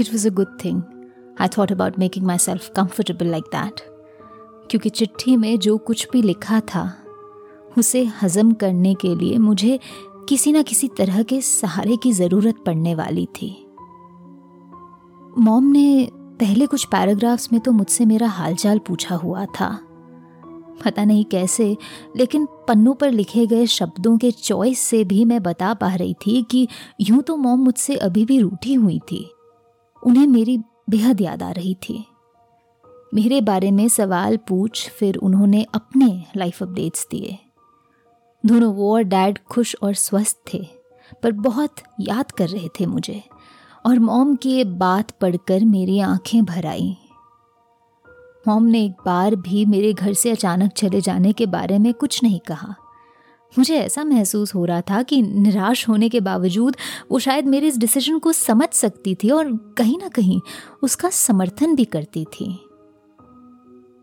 It 0.01 0.13
was 0.13 0.27
a 0.29 0.31
good 0.31 0.59
thing 0.65 0.83
I 1.41 1.49
thought 1.49 1.73
about 1.73 1.99
making 1.99 2.27
myself 2.39 2.71
comfortable 2.77 3.27
like 3.27 3.45
that 3.45 3.81
क्योंकि 4.71 4.89
चिट्ठी 4.89 5.37
में 5.37 5.59
जो 5.59 5.77
कुछ 5.79 6.07
भी 6.13 6.23
लिखा 6.23 6.61
था, 6.61 6.93
उसे 7.79 8.05
हजम 8.23 8.53
करने 8.53 8.95
के 8.95 9.15
लिए 9.15 9.39
मुझे 9.39 9.79
किसी 10.29 10.53
न 10.53 10.63
किसी 10.63 10.89
तरह 10.89 11.23
के 11.23 11.41
सहारे 11.41 11.97
की 11.97 12.13
ज़रूरत 12.13 12.63
पड़ने 12.67 12.95
वाली 12.95 13.27
थी। 13.27 13.51
मॉम 15.39 15.65
ने 15.65 16.11
पहले 16.41 16.67
कुछ 16.67 16.85
पैराग्राफ्स 16.85 17.53
में 17.53 17.61
तो 17.61 17.73
मुझसे 17.73 18.05
मेरा 18.05 18.29
हालचाल 18.29 18.79
पूछा 18.79 19.15
हुआ 19.15 19.45
था। 19.47 19.69
पता 20.85 21.05
नहीं 21.05 21.25
कैसे, 21.25 21.77
लेकिन 22.17 22.47
पन्नों 22.69 22.95
पर 22.95 23.11
लिखे 23.11 23.47
गए 23.47 23.67
शब्दों 23.67 24.17
के 24.19 24.31
चॉइस 24.31 24.79
से 24.79 25.03
भी 25.05 25.25
मैं 25.25 25.43
बता 25.43 25.75
पा 25.75 25.95
रही 25.95 26.15
थी 26.15 26.43
कि 26.43 26.69
यूँ 27.01 27.23
तो 27.23 27.37
मॉम 27.37 27.59
मुझसे 27.59 27.97
अभी 27.97 28.25
भी 28.25 28.39
रूठी 28.41 28.75
हुई 28.75 28.99
थी। 28.99 29.25
उन्हें 30.03 30.27
मेरी 30.27 30.59
बेहद 30.91 31.21
याद 31.21 31.43
आ 31.43 31.51
रही 31.51 31.75
थी। 31.75 32.05
मेरे 33.15 33.41
बारे 33.41 33.71
में 33.71 33.89
सवाल 33.89 34.37
पूछ 34.37 34.89
फिर 34.91 35.17
उन्होंने 35.17 35.67
अपने 35.75 36.25
लाइफ 36.37 36.63
अपडेट्स 36.63 37.07
दिए। 37.11 37.39
दोनों 38.45 38.73
वो 38.75 38.95
और 38.95 39.03
डैड 39.03 39.39
खुश 39.51 39.77
और 39.83 39.95
स्वस्थ 39.95 40.37
थे, 40.55 40.67
पर 41.23 41.33
बहुत 41.33 41.83
याद 42.01 42.31
कर 42.31 42.49
रहे 42.49 42.69
थे 42.81 42.87
मुझे। 42.87 43.23
और 43.87 43.99
मॉम 43.99 44.37
की 44.37 44.51
ये 44.51 44.65
बात 44.65 45.11
पढ़कर 45.11 45.65
मेरी 45.65 46.01
आँखें 46.01 46.45
भर 46.45 46.67
आई। 46.67 46.97
मॉम 48.49 48.63
ने 48.63 48.85
एक 48.85 48.93
बार 48.93 49.37
भी 49.37 49.65
मेरे 49.65 49.93
घर 49.93 50.13
से 50.13 50.31
अचानक 50.31 50.73
चले 50.73 51.01
जाने 51.01 51.33
के 51.33 51.47
बारे 51.47 51.79
में 51.79 51.95
कुछ 51.95 52.23
नहीं 52.23 52.41
कहा। 52.41 52.75
मुझे 53.59 53.77
ऐसा 53.77 54.05
महसूस 54.05 54.55
हो 54.55 54.65
रहा 54.65 54.81
था 54.81 55.03
कि 55.03 55.23
निराश 55.23 55.89
होने 55.89 56.09
के 56.09 56.21
बावजूद 56.21 56.77
वो 57.11 57.19
शायद 57.19 57.47
मेरे 57.47 57.67
इस 57.67 57.79
डिसीज़न 57.79 58.19
को 58.19 58.33
समझ 58.33 58.69
सकती 58.69 59.15
थी 59.15 59.31
और 59.31 59.57
कहीं 59.79 59.99
ना 59.99 60.09
कहीं 60.09 60.41
उसका 60.83 61.11
समर्थन 61.11 61.75
भी 61.75 61.85
करती 61.85 62.25
थी। 62.25 62.61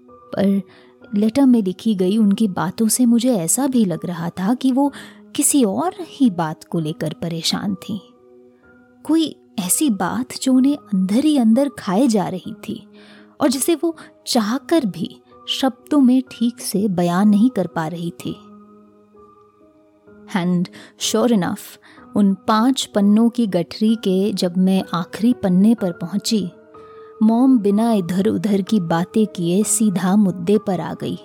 पर 0.09 0.61
लेटर 1.15 1.45
में 1.45 1.63
लिखी 1.63 1.95
गई 1.95 2.17
उनकी 2.17 2.47
बातों 2.47 2.87
से 2.87 3.05
मुझे 3.05 3.35
ऐसा 3.35 3.67
भी 3.67 3.85
लग 3.85 4.05
रहा 4.05 4.29
था 4.29 4.53
कि 4.53 4.71
वो 4.71 4.93
किसी 5.35 5.63
और 5.63 5.95
ही 6.01 6.29
बात 6.29 6.63
को 6.63 6.79
लेकर 6.79 7.13
परेशान 7.21 7.75
थी। 7.75 8.13
कोई 9.03 9.35
ऐसी 9.59 9.89
बात 9.89 10.33
जो 10.41 10.53
उन्हें 10.53 10.77
अंदर 10.77 11.25
ही 11.25 11.37
अंदर 11.37 11.69
खाए 11.69 12.07
जा 12.07 12.27
रही 12.27 12.53
थी 12.67 12.81
और 13.41 13.49
जिसे 13.49 13.75
वो 13.75 13.95
चाहकर 14.27 14.85
भी 14.85 15.09
शब्दों 15.49 15.99
में 16.01 16.21
ठीक 16.31 16.59
से 16.59 16.87
बयान 16.87 17.29
नहीं 17.29 17.49
कर 17.49 17.67
पा 17.67 17.87
रही 17.87 18.11
थी। 18.19 18.35
एंड 20.35 20.67
श्योर 20.99 21.31
इनफ 21.31 21.79
उन 22.15 22.33
पाँच 22.47 22.85
पन्नों 22.85 23.29
की 23.29 23.47
गठरी 23.47 23.95
के 23.95 24.31
जब 24.33 24.57
मैं 24.57 24.83
आखिरी 24.93 25.33
पन्ने 25.33 25.73
पर 25.75 25.91
पहुँची, 25.91 26.49
मोम 27.23 27.57
बिना 27.59 27.91
इधर 27.93 28.27
उधर 28.27 28.61
की 28.61 28.79
बातें 28.79 29.25
किए 29.27 29.63
सीधा 29.63 30.15
मुद्दे 30.15 30.57
पर 30.57 30.81
आ 30.81 30.93
गई। 30.93 31.17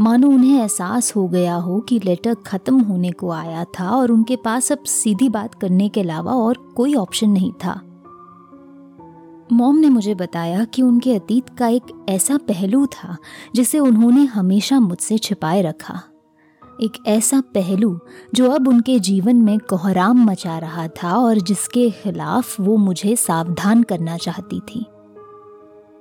मानो 0.00 0.28
उन्हें 0.28 0.60
एहसास 0.60 1.16
हो 1.16 1.28
गया 1.28 1.54
हो 1.54 1.80
कि 1.80 2.00
लेटर 2.04 2.34
खत्म 2.34 2.80
होने 2.80 3.10
को 3.10 3.30
आया 3.30 3.64
था 3.64 3.90
और 3.90 4.12
उनके 4.12 4.36
पास 4.36 4.72
अब 4.72 4.78
सीधी 4.78 5.28
बात 5.28 5.54
करने 5.54 5.88
के 5.88 6.00
अलावा 6.00 6.32
और 6.32 6.72
कोई 6.76 6.94
ऑप्शन 6.94 7.30
नहीं 7.30 7.52
था। 7.52 7.80
मॉम 9.52 9.76
ने 9.76 9.88
मुझे 9.88 10.14
बताया 10.14 10.64
कि 10.64 10.82
उनके 10.82 11.14
अतीत 11.14 11.48
का 11.48 11.68
एक 11.68 12.06
ऐसा 12.08 12.36
पहलू 12.36 12.86
था 12.86 13.16
जिसे 13.54 13.78
उन्होंने 13.78 14.24
हमेशा 14.24 14.80
मुझसे 14.80 15.18
छिपाए 15.18 15.62
रखा। 15.62 16.02
एक 16.82 16.92
ऐसा 17.06 17.40
पहलू 17.40 17.98
जो 18.34 18.50
अब 18.50 18.68
उनके 18.68 18.98
जीवन 18.98 19.36
में 19.36 19.58
कोहराम 19.58 20.24
मचा 20.24 20.58
रहा 20.58 20.88
था 20.88 21.16
और 21.16 21.38
जिसके 21.38 21.90
खिलाफ 21.90 22.60
वो 22.60 22.76
मुझे 22.76 23.16
सावधान 23.16 23.82
करना 23.82 24.16
चाहती 24.16 24.60
थी। 24.60 24.86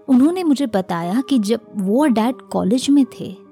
उन्होंने 0.08 0.44
मुझे 0.44 0.66
बताया 0.66 1.22
कि 1.30 1.40
जब 1.40 1.60
वो 1.76 2.06
डैड 2.06 2.36
कॉलेज 2.36 2.90
में 2.90 3.06
थे 3.20 3.43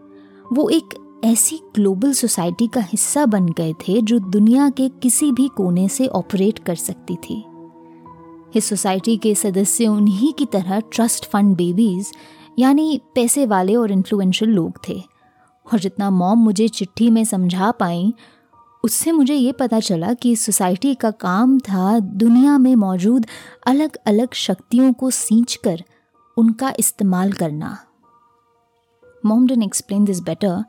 वो 0.53 0.69
एक 0.69 0.93
ऐसी 1.23 1.59
ग्लोबल 1.75 2.13
सोसाइटी 2.13 2.67
का 2.67 2.81
हिस्सा 2.81 3.25
बन 3.25 3.45
गए 3.45 3.73
थे 3.73 4.01
जो 4.01 4.19
दुनिया 4.19 4.69
के 4.69 4.89
किसी 4.89 5.31
भी 5.31 5.47
कोने 5.47 5.87
से 5.87 6.07
ऑपरेट 6.07 6.59
कर 6.59 6.75
सकती 6.75 7.15
थी। 7.15 7.45
इस 8.55 8.65
सोसाइटी 8.65 9.17
के 9.17 9.35
सदस्य 9.35 9.87
उन्हीं 9.87 10.33
की 10.33 10.45
तरह 10.45 10.79
ट्रस्ट 10.79 11.25
फंड 11.25 11.55
बेबीज 11.55 12.11
यानी 12.59 13.01
पैसे 13.15 13.45
वाले 13.45 13.75
और 13.75 13.91
इन्फ्लुएंशियल 13.91 14.51
लोग 14.51 14.79
थे। 14.89 15.01
और 15.73 15.79
जितना 15.79 16.09
मॉम 16.09 16.39
मुझे 16.39 16.67
चिट्ठी 16.67 17.09
में 17.09 17.23
समझा 17.25 17.71
पाई, 17.71 18.13
उससे 18.83 19.11
मुझे 19.11 19.35
ये 19.35 19.51
पता 19.51 19.79
चला 19.79 20.13
कि 20.13 20.35
सोसाइटी 20.35 20.93
का 20.95 21.11
काम 21.11 21.59
था 21.59 21.99
दुनिया 21.99 22.57
में 22.57 22.75
मौजूद 22.75 23.25
अलग 23.67 23.95
अलग 24.05 24.33
शक्तियों 24.33 24.93
को 24.93 25.09
सींच 25.09 25.55
कर 25.55 25.83
उनका 26.37 26.73
इस्तेमाल 26.79 27.31
करना। 27.31 27.77
Mom 29.25 29.47
then 29.47 29.63
explain 29.63 30.05
this 30.05 30.19
better 30.19 30.63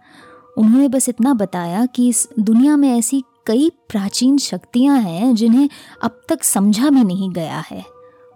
उन्होंने 0.59 0.89
बस 0.89 1.09
इतना 1.09 1.35
बताया 1.35 1.87
कि 1.87 2.09
इस 2.09 2.29
दुनिया 2.41 2.77
में 2.77 2.99
ऐसी 2.99 3.25
कई 3.47 3.71
प्राचीन 3.89 4.39
शक्तियाँ 4.39 4.99
हैं 4.99 5.35
जिन्हें 5.35 5.69
अब 6.03 6.21
तक 6.29 6.43
समझा 6.43 6.91
भी 6.91 7.05
नहीं 7.05 7.31
गया 7.31 7.65
है। 7.71 7.85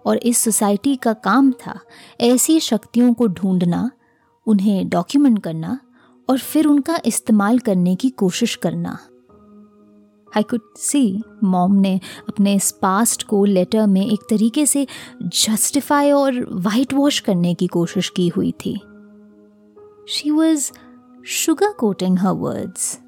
और 0.05 0.17
इस 0.17 0.37
सोसाइटी 0.37 0.95
का 0.95 1.13
काम 1.13 1.51
था 1.51 1.79
ऐसी 2.21 2.59
शक्तियों 2.59 3.13
को 3.13 3.27
ढूंढना, 3.27 3.91
उन्हें 4.45 4.89
डॉक्यूमेंट 4.89 5.43
करना 5.43 5.79
और 6.29 6.37
फिर 6.37 6.65
उनका 6.65 6.99
इस्तेमाल 7.05 7.59
करने 7.59 7.95
की 7.95 8.09
कोशिश 8.09 8.55
करना। 8.55 8.99
आई 10.37 10.43
कुड 10.43 10.61
सी 10.77 11.21
मॉम 11.43 11.75
ने 11.75 11.99
अपने 12.29 12.53
इस 12.53 12.71
पास्ट 12.71 13.23
को 13.23 13.45
लेटर 13.45 13.87
में 13.87 14.05
एक 14.07 14.19
तरीके 14.29 14.65
से 14.65 14.87
जस्टिफाई 15.23 16.11
और 16.11 16.47
वाइट 16.51 16.93
वॉश 16.93 17.19
करने 17.19 17.53
की 17.53 17.67
कोशिश 17.67 18.09
की 18.09 18.27
हुई 18.27 18.51
थी। 18.51 18.81
She 20.09 20.31
was 20.31 20.71
sugar 21.25 21.73
coating 21.73 22.19
her 22.19 22.31
words 22.31 22.99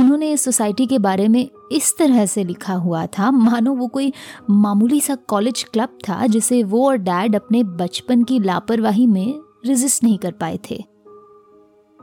उन्होंने 0.00 0.32
इस 0.32 0.44
सोसाइटी 0.44 0.86
के 0.86 0.98
बारे 0.98 1.28
में 1.28 1.50
इस 1.72 1.94
तरह 1.98 2.26
से 2.26 2.44
लिखा 2.44 2.74
हुआ 2.74 3.06
था। 3.06 3.30
मानो 3.30 3.74
वो 3.74 3.86
कोई 3.86 4.12
मामूली 4.50 5.00
सा 5.00 5.14
कॉलेज 5.14 5.62
क्लब 5.62 5.88
था 5.88 6.26
जिसे 6.26 6.62
वो 6.62 6.88
और 6.88 6.96
डैड 6.96 7.36
अपने 7.36 7.64
बचपन 7.64 8.22
की 8.22 8.38
लापरवाही 8.38 9.06
में 9.06 9.40
रेजिस्ट 9.66 10.04
नहीं 10.04 10.18
कर 10.18 10.32
पाए 10.32 10.60
थे। 10.70 10.84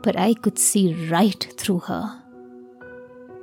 पर 0.06 0.18
I 0.18 0.34
could 0.34 0.54
see 0.54 1.10
right 1.10 1.46
through 1.60 1.78
her 1.78 2.04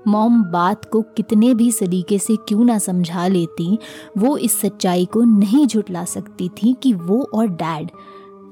mom 0.06 0.44
बात 0.44 0.84
को 0.84 1.02
कितने 1.02 1.54
भी 1.54 1.72
सलीके 1.72 2.18
से 2.18 2.36
क्यों 2.36 2.64
ना 2.64 2.78
समझा 2.78 3.26
लेती, 3.26 3.78
वो 4.18 4.36
इस 4.36 4.60
सच्चाई 4.60 5.06
को 5.06 5.24
नहीं 5.24 5.66
झुटला 5.66 6.04
सकती 6.04 6.48
थी 6.48 6.76
कि 6.82 6.92
वो 6.92 7.30
और 7.34 7.46
डैड 7.46 7.90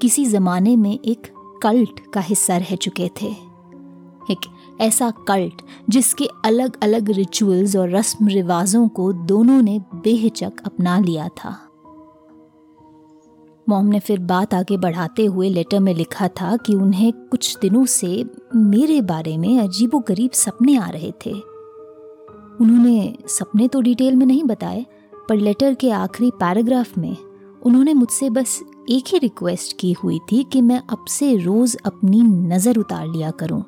किसी 0.01 0.25
जमाने 0.25 0.75
में 0.75 0.99
एक 1.05 1.36
कल्ट 1.63 1.99
का 2.13 2.21
हिस्सा 2.21 2.57
रह 2.57 2.75
चुके 2.75 3.09
थे। 3.21 3.35
एक 4.31 4.45
ऐसा 4.81 5.09
कल्ट 5.27 5.61
जिसके 5.89 6.27
अलग 6.45 6.77
अलग 6.83 7.09
रिचुअल्स 7.09 7.75
और 7.75 7.89
रस्म 7.89 8.27
रिवाजों 8.27 8.87
को 8.87 9.11
दोनों 9.13 9.61
ने 9.61 9.79
बेहिचक 9.95 10.61
अपना 10.65 10.99
लिया 10.99 11.27
था। 11.27 11.57
मॉम 13.69 13.85
ने 13.85 13.99
फिर 13.99 14.19
बात 14.19 14.53
आगे 14.53 14.77
बढ़ाते 14.77 15.25
हुए 15.25 15.49
लेटर 15.49 15.79
में 15.79 15.93
लिखा 15.93 16.27
था 16.27 16.55
कि 16.57 16.75
उन्हें 16.75 17.11
कुछ 17.13 17.57
दिनों 17.59 17.85
से 17.85 18.25
मेरे 18.55 19.01
बारे 19.01 19.37
में 19.37 19.59
अजीबो 19.59 19.99
गरीब 19.99 20.31
सपने 20.31 20.77
आ 20.77 20.89
रहे 20.89 21.11
थे। 21.25 21.31
उन्होंने 22.61 23.13
सपने 23.27 23.67
तो 23.67 23.81
डिटेल 23.81 24.15
में 24.15 24.25
नहीं 24.25 24.43
बताए, 24.43 24.85
पर 25.29 25.35
लेटर 25.35 25.73
के 25.73 25.89
आखिरी 25.91 26.31
पैराग्राफ 26.31 26.97
में 26.97 27.15
उन्होंने 27.61 27.93
मुझसे 27.93 28.29
बस 28.29 28.59
एक 28.89 29.03
ही 29.07 29.17
रिक्वेस्ट 29.17 29.77
की 29.79 29.93
हुई 29.93 30.19
थी 30.19 30.43
कि 30.43 30.61
मैं 30.61 30.81
अब 30.89 31.05
से 31.05 31.35
रोज 31.35 31.77
अपनी 31.85 32.21
नज़र 32.21 32.77
उतार 32.77 33.07
लिया 33.07 33.31
करूँ। 33.31 33.59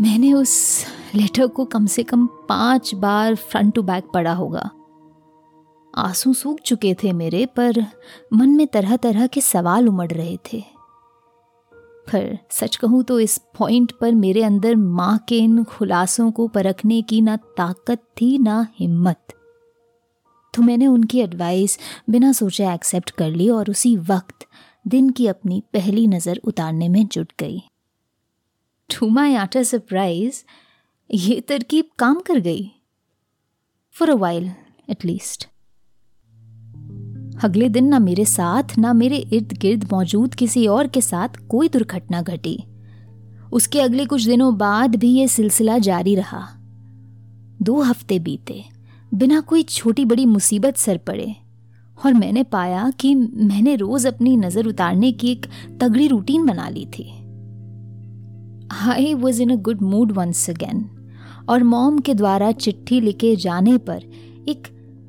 मैंने 0.00 0.32
उस 0.32 0.84
लेटर 1.14 1.46
को 1.46 1.64
कम 1.64 1.86
से 1.86 2.02
कम 2.02 2.26
पाँच 2.26 2.94
बार 2.94 3.34
फ्रंट 3.34 3.74
टू 3.74 3.82
बैक 3.82 4.04
पढ़ा 4.14 4.32
होगा। 4.32 4.70
आँसू 5.94 6.34
सूख 6.34 6.60
चुके 6.60 6.94
थे 6.94 7.12
मेरे, 7.12 7.46
पर 7.46 7.86
मन 8.32 8.50
में 8.50 8.66
तरह 8.66 8.96
तरह 8.96 9.26
के 9.26 9.40
सवाल 9.40 9.88
उमड़ 9.88 10.10
रहे 10.12 10.36
थे। 10.36 10.64
पर 12.12 12.38
सच 12.50 12.76
कहूँ 12.76 13.02
तो 13.02 13.20
इस 13.20 13.38
पॉइंट 13.58 13.92
पर 14.00 14.14
मेरे 14.14 14.42
अंदर 14.42 14.76
माँ 14.76 15.18
के 15.28 15.38
इन 15.38 15.64
खुलासों 15.64 16.30
को 16.30 16.48
परखने 16.48 17.02
की 17.02 17.20
ना 17.20 17.36
ताकत 17.36 17.98
थी, 18.20 18.38
ना 18.38 18.66
हिम्मत। 18.74 19.34
तो 20.58 20.62
मैंने 20.62 20.86
उनकी 20.86 21.20
एडवाइस 21.20 21.78
बिना 22.10 22.32
सोचे 22.32 22.64
एक्सेप्ट 22.66 23.10
कर 23.10 23.30
ली 23.30 23.48
और 23.48 23.70
उसी 23.70 23.96
वक्त 23.96 24.46
दिन 24.86 25.10
की 25.10 25.26
अपनी 25.26 25.62
पहली 25.72 26.06
नज़र 26.06 26.40
उतारने 26.44 26.88
में 26.88 27.06
जुट 27.06 27.32
गई। 27.40 27.60
टू 28.90 29.08
माई 29.08 29.34
आटर 29.34 29.62
सरप्राइज़ 29.62 30.42
ये 31.10 31.40
तरकीब 31.40 31.84
काम 31.98 32.20
कर 32.20 32.38
गई। 32.38 32.70
फॉर 33.94 34.10
अ 34.10 34.14
वाइल 34.14 34.50
एटलीस्ट 34.90 35.48
अगले 37.44 37.68
दिन 37.68 37.88
ना 37.88 37.98
मेरे 37.98 38.24
साथ, 38.24 38.78
ना 38.78 38.92
मेरे 38.92 39.16
इर्द 39.16 39.52
गिर्द 39.52 39.84
मौजूद 39.92 40.34
किसी 40.34 40.66
और 40.66 40.86
के 40.86 41.00
साथ 41.00 41.28
कोई 41.48 41.68
दुर्घटना 41.68 42.22
घटी। 42.22 42.58
उसके 43.52 43.80
अगले 43.80 44.06
कुछ 44.06 44.24
दिनों 44.24 44.56
बाद 44.58 44.96
भी 44.96 45.10
ये 45.10 45.28
सिलसिला 45.28 45.78
जारी 45.78 46.14
रहा। 46.14 46.46
दो 47.62 47.80
हफ़्ते 47.82 48.18
बीते। 48.18 48.77
बिना 49.14 49.40
कोई 49.40 49.62
छोटी 49.62 50.04
बड़ी 50.04 50.26
मुसीबत 50.26 50.76
सर 50.76 50.96
पड़े। 50.96 51.34
और 52.06 52.14
मैंने 52.14 52.42
पाया 52.42 52.90
कि 52.90 53.14
मैंने 53.14 53.76
रोज 53.76 54.06
अपनी 54.06 54.36
नज़र 54.36 54.66
उतारने 54.66 55.12
की 55.12 55.30
एक 55.32 55.46
तगड़ी 55.80 56.08
रूटीन 56.08 56.46
बना 56.46 56.68
ली 56.68 56.86
थी। 56.86 57.10
I 58.88 59.14
was 59.14 59.42
in 59.42 59.50
a 59.50 59.56
good 59.56 59.82
mood 59.82 60.12
once 60.12 60.50
again 60.50 60.90
और 61.48 61.62
मॉम 61.62 61.98
के 61.98 62.14
द्वारा 62.14 62.52
चिट्ठी 62.52 63.00
लिखे 63.00 63.36
जाने 63.36 63.78
पर 63.78 64.02
एक 64.48 64.68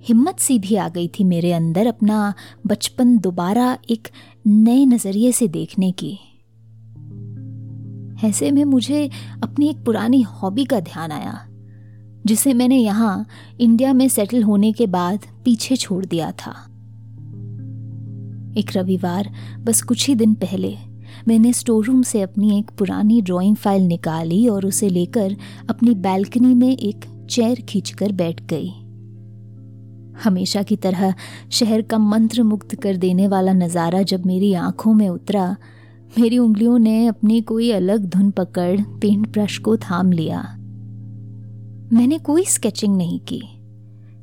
हिम्मत 0.10 0.40
सी 0.40 0.60
भी 0.60 0.76
आ 0.76 0.90
गई 0.90 1.08
थी 1.08 1.24
मेरे 1.24 1.54
अंदर 1.54 1.88
अपना 1.88 2.34
बचपन 2.68 3.18
दोबारा 3.18 3.78
एक 3.90 4.08
नए 4.48 4.86
नज़रिए 4.86 5.32
से 5.32 5.48
देखने 5.48 5.92
की। 5.92 6.20
ऐसे 8.24 8.52
में 8.52 8.64
मुझे 8.66 9.10
अपनी 9.44 9.70
एक 9.70 9.84
पुरानी 9.86 10.22
हॉबी 10.22 10.66
का 10.66 10.80
ध्यान 10.80 11.12
आया। 11.12 11.49
जिसे 12.26 12.54
मैंने 12.54 12.78
यहाँ 12.78 13.26
इंडिया 13.60 13.94
में 13.94 14.08
सेटल 14.08 14.44
होने 14.44 14.72
के 14.72 14.88
बाद 14.88 15.20
पीछे 15.46 15.76
छोड़ 15.76 16.06
दिया 16.06 16.32
था। 16.32 16.52
एक 18.58 18.72
रविवार, 18.76 19.30
बस 19.60 19.82
कुछ 19.82 20.08
ही 20.08 20.16
दिन 20.16 20.34
पहले, 20.34 20.78
मैंने 21.28 21.54
स्टोर 21.54 21.86
रूम 21.86 22.02
से 22.02 22.22
अपनी 22.22 22.60
एक 22.60 22.72
पुरानी 22.78 23.22
ड्राइंग 23.22 23.56
फ़ाइल 23.56 23.84
निकाली 23.84 24.48
और 24.48 24.66
उसे 24.66 24.90
लेकर 24.90 25.36
अपनी 25.70 25.94
बैल्कनी 25.94 26.54
में 26.54 26.78
एक 26.78 27.06
चेयर 27.30 27.62
खींचकर 27.62 28.12
बैठ 28.12 28.42
गई। 28.42 28.70
हमेशा 30.24 30.64
की 30.64 30.76
तरह 30.76 31.14
शहर 31.52 31.82
का 31.82 31.98
मंत्र 31.98 32.44
मुक्त 32.44 32.76
कर 32.76 32.98
देने 32.98 33.28
वाला 33.28 33.54
नज़ारा 33.54 34.02
जब 34.02 34.26
मेरी 34.26 34.54
आँखों 34.54 34.94
में 34.94 35.10
उतरा, 35.10 35.56
मेरी 36.20 36.38
उंगलियों 36.38 36.80
ने 36.80 37.08
अपनी 37.08 37.42
कोई 37.42 37.72
अलग 37.72 38.06
धुन 38.06 38.32
पकड़ 38.32 38.82
पेंट 38.82 39.32
ब्रश 39.32 39.58
को 39.58 39.78
थाम 39.78 40.12
लिया। 40.12 40.59
मैंने 41.94 42.18
कोई 42.20 42.46
स्केचिंग 42.46 42.98
नहीं 42.98 43.20
की। 43.20 43.42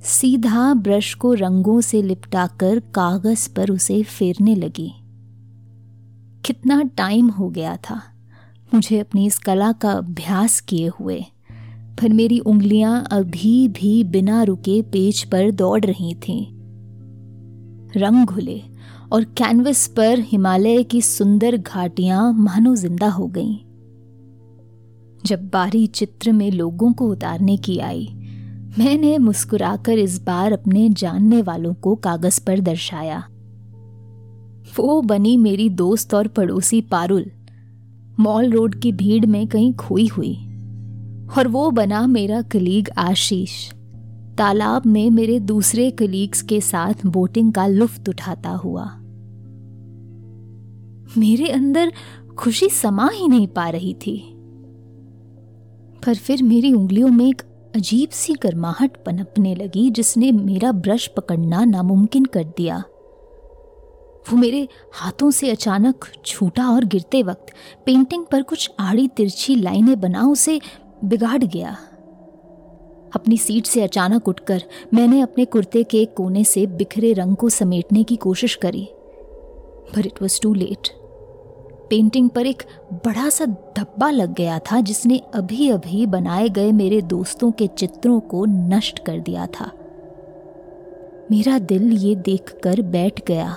सीधा 0.03 0.75
ब्रश 0.75 1.15
को 1.15 1.35
रंगों 1.35 1.81
से 1.81 2.03
लिपटाकर 2.03 2.81
कागज़ 2.81 3.55
पर 3.55 3.71
उसे 3.71 4.03
फेरने 4.03 4.55
लगी। 4.55 4.93
कितना 6.45 6.83
टाइम 6.83 7.29
हो 7.29 7.49
गया 7.49 7.77
था। 7.77 8.03
मुझे 8.75 8.99
अपनी 8.99 9.27
इस 9.27 9.39
कला 9.39 9.73
का 9.73 9.93
अभ्यास 9.93 10.61
किए 10.61 10.89
हुए, 10.89 11.25
पर 12.01 12.09
मेरी 12.09 12.39
उंगलियाँ 12.39 13.09
अभी 13.13 13.69
भी 13.69 14.05
बिना 14.05 14.43
रुके 14.43 14.83
पेज 14.83 15.25
पर 15.25 15.51
दौड़ 15.51 15.85
रही 15.85 16.15
थीं। 16.15 16.47
रंग 17.97 18.27
घुले 18.27 18.63
और 19.13 19.25
कैनवस 19.25 19.87
पर 19.87 20.19
हिमालय 20.19 20.83
की 20.83 21.03
सुंदर 21.03 21.57
घाटियाँ 21.57 22.33
मानो 22.33 22.77
ज़िंदा 22.77 23.09
हो 23.09 23.27
गईं। 23.27 23.66
जब 25.27 25.49
बारी 25.49 25.87
चित्र 25.87 26.33
में 26.33 26.51
लोगों 26.51 26.93
को 26.93 27.09
उतारने 27.09 27.57
की 27.57 27.79
आई, 27.79 28.09
मैंने 28.79 29.19
मुस्कुराकर 29.19 29.99
इस 29.99 30.23
बार 30.23 30.53
अपने 30.53 30.89
जानने 30.89 31.43
वालों 31.43 31.75
को 31.75 31.95
कागज़ 31.95 32.45
पर 32.45 32.61
दर्शाया। 32.61 33.25
वो 34.77 35.03
बनी 35.03 35.37
मेरी 35.37 35.69
दोस्त 35.71 36.15
और 36.15 36.29
पड़ोसी 36.29 36.81
पारुल, 36.81 37.31
मॉल 38.21 38.51
रोड 38.51 38.75
की 38.75 38.93
भीड़ 38.93 39.27
में 39.27 39.47
कहीं 39.47 39.75
खोई 39.75 40.07
हुई, 40.07 40.35
और 41.39 41.49
वो 41.49 41.71
बना 41.71 42.07
मेरा 42.07 42.43
कलीग 42.43 42.89
आशीष, 42.99 43.73
तालाब 44.39 44.87
में 44.87 45.11
मेरे 45.11 45.41
दूसरे 45.41 45.91
कलीग्स 45.91 46.43
के 46.43 46.61
साथ 46.61 47.07
बोटिंग 47.07 47.53
का 47.53 47.67
लुफ्त 47.67 48.09
उठाता 48.09 48.51
हुआ। 48.51 48.87
मेरे 51.19 51.49
अंदर 51.49 51.93
खुशी 52.39 52.69
समा 52.69 53.09
ही 53.09 53.29
नहीं 53.29 53.47
पा 53.47 53.69
रही 53.69 53.95
थी। 53.95 54.33
पर 56.07 56.15
फिर 56.15 56.43
मेरी 56.43 56.73
उंगलियों 56.73 57.09
में 57.09 57.25
एक 57.29 57.43
अजीब 57.77 58.11
सी 58.11 58.33
गर्माहट 58.33 58.97
पनपने 58.97 59.55
लगी, 59.55 59.91
जिसने 59.91 60.31
मेरा 60.33 60.71
ब्रश 60.73 61.07
पकड़ना 61.07 61.65
नामुमकिन 61.65 62.25
कर 62.25 62.45
दिया। 62.57 62.77
वो 64.27 64.37
मेरे 64.37 64.69
हाथों 64.95 65.31
से 65.31 65.51
अचानक 65.51 66.05
छूटा 66.27 66.69
और 66.69 66.85
गिरते 66.85 67.23
वक्त 67.23 67.53
पेंटिंग 67.87 68.25
पर 68.27 68.43
कुछ 68.43 68.71
आड़ी 68.81 69.07
तिरछी 69.09 69.55
लाइनें 69.55 69.99
बना 70.01 70.27
उसे 70.27 70.61
बिगाड़ 71.05 71.43
गया। 71.45 71.77
अपनी 73.15 73.37
सीट 73.39 73.67
से 73.67 73.83
अचानक 73.83 74.29
उठकर 74.29 74.63
मैंने 74.95 75.21
अपने 75.21 75.45
कुर्ते 75.45 75.83
के 75.85 76.05
कोने 76.05 76.45
से 76.45 76.67
बिखरे 76.67 77.13
रंग 77.13 77.37
को 77.37 77.49
समेटने 77.49 78.03
की 78.05 78.17
कोशिश 78.17 78.55
करी, 78.55 78.89
पर 79.95 80.07
it 80.07 80.23
was 80.23 80.41
too 80.43 80.55
late 80.55 80.89
painting 81.91 82.31
पर 82.31 82.47
एक 82.47 82.63
बड़ा 82.93 83.29
सा 83.29 83.45
धब्बा 83.47 84.11
लग 84.11 84.35
गया 84.35 84.59
था, 84.59 84.81
जिसने 84.81 85.21
अभी 85.35 85.69
अभी 85.71 86.07
बनाए 86.07 86.49
गए 86.49 86.73
मेरे 86.73 87.03
दोस्तों 87.03 87.51
के 87.51 87.67
चित्रों 87.67 88.21
को 88.21 88.45
नष्ट 88.45 88.99
कर 88.99 89.19
दिया 89.19 89.47
था। 89.47 89.71
मेरा 91.31 91.59
दिल 91.59 91.93
ये 91.93 92.15
देखकर 92.15 92.83
बैठ 92.83 93.27
गया। 93.27 93.57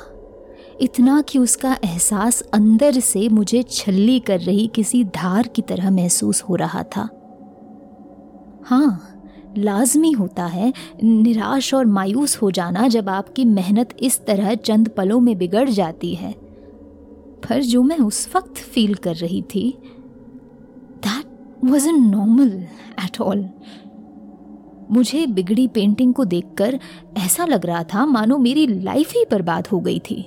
इतना 0.82 1.22
कि 1.22 1.40
उसका 1.40 1.78
एहसास 1.84 2.42
अंदर 2.42 3.00
से 3.00 3.30
मुझे 3.30 3.64
छल्ली 3.64 4.20
कर 4.20 4.40
रही 4.40 4.68
किसी 4.68 5.04
धार 5.04 5.48
की 5.48 5.62
तरह 5.62 5.92
महसूस 5.92 6.42
हो 6.42 6.56
रहा 6.56 6.84
था। 6.84 7.10
हाँ 8.64 9.16
लाजमी 9.58 10.12
होता 10.12 10.46
है, 10.46 10.74
निराश 11.04 11.74
और 11.74 11.86
मायूस 11.86 12.38
हो 12.38 12.52
जाना 12.52 12.88
जब 12.88 13.10
आपकी 13.10 13.46
मेहनत 13.46 13.90
इस 14.00 14.26
तरह 14.26 14.56
चंद 14.56 14.90
पलों 14.90 15.20
में 15.20 15.38
बिगड़ 15.38 15.70
जाती 15.70 16.16
है। 16.16 16.36
पर 17.40 17.62
जो 17.62 17.84
मैं 17.84 17.98
उस 17.98 18.28
वक्त 18.36 18.58
फील 18.58 18.94
कर 18.96 19.16
रही 19.16 19.42
थी 19.42 19.78
that 21.08 21.26
was 21.66 21.90
normal 21.90 22.52
at 23.04 23.22
all 23.22 23.50
मुझे 24.92 25.26
बिगड़ी 25.28 25.68
पेंटिंग 25.68 26.14
को 26.14 26.26
देखकर 26.26 26.80
ऐसा 27.18 27.46
लग 27.46 27.66
रहा 27.66 27.84
था 27.84 28.06
मानो 28.06 28.38
मेरी 28.38 28.68
लाइफ 28.68 29.12
ही 29.12 29.26
बर्बाद 29.32 29.68
हो 29.68 29.80
गई 29.80 30.00
थी। 30.00 30.26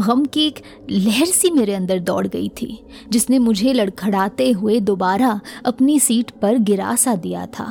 गम 0.00 0.24
की 0.24 0.46
एक 0.46 0.58
लहर 0.90 1.26
सी 1.26 1.50
मेरे 1.50 1.74
अंदर 1.74 1.98
दौड़ 1.98 2.26
गई 2.26 2.48
थी, 2.48 2.78
जिसने 3.10 3.38
मुझे 3.38 3.72
लड़खड़ाते 3.72 4.50
हुए 4.50 4.80
दोबारा 4.80 5.40
अपनी 5.64 5.98
सीट 6.00 6.30
पर 6.30 6.58
गिरा 6.58 6.94
सा 6.96 7.14
दिया 7.14 7.46
था। 7.46 7.66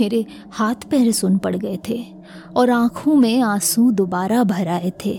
मेरे 0.00 0.24
हाथ 0.52 0.88
पैर 0.90 1.10
सुन 1.12 1.38
पड़ 1.38 1.56
गए 1.56 1.78
थे 1.88 2.04
और 2.56 2.70
आँखों 2.70 3.14
में 3.14 3.40
आँसू 3.40 3.90
दोबारा 3.90 4.42
भर 4.44 4.68
आए 4.68 4.92
थे। 5.04 5.18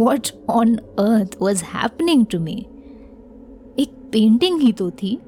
What 0.00 0.28
on 0.50 0.76
earth 0.76 1.36
was 1.42 1.64
happening 1.64 2.26
to 2.26 2.40
me 2.40 2.66
एक 3.78 3.88
पेंटिंग 4.12 4.60
ही 4.60 4.72
तो 4.72 4.90
थी। 4.90 5.18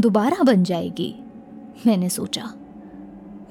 दोबारा 0.00 0.42
बन 0.42 0.62
जाएगी, 0.62 1.14
मैंने 1.86 2.08
सोचा। 2.08 2.52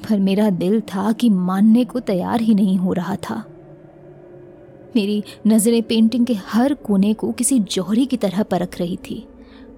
पर 0.09 0.19
मेरा 0.19 0.49
दिल 0.49 0.81
था 0.81 1.11
कि 1.11 1.29
मानने 1.29 1.85
को 1.85 1.99
तैयार 1.99 2.41
ही 2.41 2.55
नहीं 2.55 2.77
हो 2.77 2.93
रहा 2.93 3.15
था। 3.15 3.43
मेरी 4.95 5.23
नज़रें 5.47 5.83
पेंटिंग 5.83 6.25
के 6.25 6.33
हर 6.33 6.73
कोने 6.73 7.13
को 7.13 7.31
किसी 7.31 7.59
जौहरी 7.59 8.05
की 8.05 8.17
तरह 8.17 8.43
परख 8.43 8.79
रही 8.79 8.95
थी। 8.95 9.27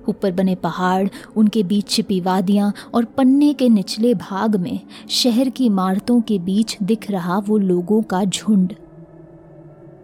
ऊपर 0.10 0.32
बने 0.32 0.56
पहाड़, 0.56 1.08
उनके 1.36 1.64
बीच 1.64 1.90
छिपी 1.90 2.20
वादियाँ 2.22 2.74
और 2.94 3.06
पन्ने 3.06 3.54
के 3.54 3.70
निचले 3.70 4.14
भाग 4.14 4.56
में 4.56 4.80
शहर 5.10 5.50
की 5.50 5.66
इमारतों 5.66 6.22
के 6.22 6.40
बीच 6.40 6.78
दिख 6.84 7.12
रहा 7.12 7.40
वो 7.40 7.58
लोगों 7.58 8.02
का 8.02 8.24
झुंड। 8.24 8.74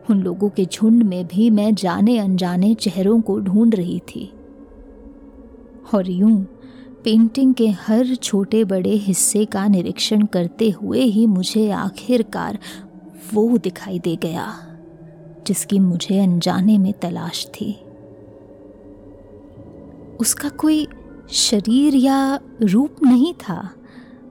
उन 0.09 0.21
लोगों 0.21 0.49
के 0.49 0.65
झुंड 0.65 1.03
में 1.03 1.25
भी 1.27 1.49
मैं 1.49 1.73
जाने 1.75 2.17
अनजाने 2.17 2.73
चेहरों 2.75 3.19
को 3.21 3.39
ढूंढ 3.39 3.75
रही 3.75 3.99
थी। 3.99 4.31
और 5.93 6.09
यूँ 6.09 6.43
पेंटिंग 7.03 7.53
के 7.53 7.67
हर 7.79 8.13
छोटे 8.15 8.63
बड़े 8.63 8.91
हिस्से 8.97 9.45
का 9.45 9.67
निरीक्षण 9.67 10.25
करते 10.25 10.69
हुए 10.69 11.01
ही 11.01 11.25
मुझे 11.27 11.69
आखिरकार 11.71 12.59
वो 13.33 13.57
दिखाई 13.57 13.99
दे 13.99 14.15
गया, 14.15 14.47
जिसकी 15.47 15.79
मुझे 15.79 16.19
अनजाने 16.19 16.77
में 16.77 16.93
तलाश 16.93 17.45
थी। 17.45 17.71
उसका 20.19 20.49
कोई 20.49 20.87
शरीर 21.31 21.95
या 21.95 22.39
रूप 22.61 23.03
नहीं 23.03 23.33
था, 23.33 23.69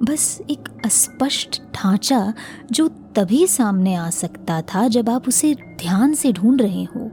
बस 0.02 0.40
एक 0.50 0.68
अस्पष्ट 0.85 1.62
ढांचा 1.74 2.32
जो 2.72 2.88
तभी 3.14 3.46
सामने 3.46 3.94
आ 3.94 4.11
सकता 4.11 4.62
था 4.62 4.88
जब 4.88 5.11
आप 5.11 5.29
उसे 5.29 5.55
ध्यान 5.55 6.14
से 6.14 6.33
ढूंढ 6.33 6.62
रहे 6.62 6.85
हो। 6.85 7.11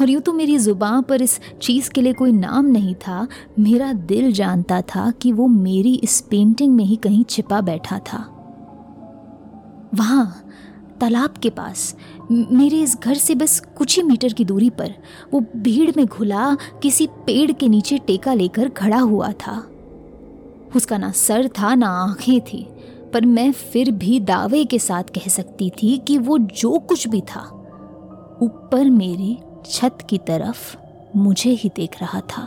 और 0.00 0.10
यूँ 0.10 0.20
तो 0.22 0.32
मेरी 0.32 0.58
ज़ुबान 0.58 1.02
पर 1.02 1.22
इस 1.22 1.40
चीज़ 1.62 1.90
के 1.90 2.00
लिए 2.00 2.12
कोई 2.12 2.32
नाम 2.32 2.66
नहीं 2.66 2.94
था। 2.94 3.26
मेरा 3.58 3.92
दिल 3.92 4.32
जानता 4.32 4.80
था 4.80 5.10
कि 5.10 5.32
वो 5.32 5.46
मेरी 5.46 5.94
इस 5.94 6.20
पेंटिंग 6.20 6.74
में 6.74 6.84
ही 6.84 6.96
कहीं 6.96 7.24
छिपा 7.24 7.60
बैठा 7.60 7.98
था। 7.98 8.18
वहाँ, 9.94 10.44
तालाब 11.00 11.30
के 11.30 11.50
पास 11.50 11.96
मेरे 12.32 12.80
इस 12.80 12.96
घर 13.04 13.14
से 13.14 13.34
बस 13.34 13.60
कुछ 13.60 13.96
ही 13.96 14.02
मीटर 14.02 14.32
की 14.32 14.44
दूरी 14.44 14.70
पर, 14.70 14.94
वो 15.34 15.44
भीड़ 15.56 15.90
में 15.96 16.06
घुला, 16.06 16.54
किसी 16.54 17.06
पेड़ 17.06 17.52
के 17.52 17.68
नीचे 17.68 17.98
टेका 17.98 18.34
लेकर 18.34 18.68
खड़ा 18.68 18.98
हुआ 18.98 19.32
था। 19.32 19.70
उसका 20.76 20.98
ना 20.98 21.10
सर 21.10 21.48
था, 21.48 21.74
ना 21.74 21.88
आँखें 21.88 22.40
थी। 22.40 22.68
पर 23.14 23.26
मैं 23.26 23.50
फिर 23.52 23.90
भी 23.90 24.18
दावे 24.20 24.64
के 24.64 24.78
साथ 24.78 25.02
कह 25.14 25.28
सकती 25.28 25.70
थी 25.72 25.96
कि 25.98 26.18
वो 26.18 26.38
जो 26.38 26.78
कुछ 26.78 27.06
भी 27.08 27.20
था, 27.20 27.40
ऊपर 28.42 28.90
मेरी 28.90 29.38
छत 29.66 29.98
की 30.10 30.18
तरफ़ 30.18 30.76
मुझे 31.16 31.50
ही 31.50 31.68
देख 31.76 32.00
रहा 32.02 32.20
था। 32.20 32.42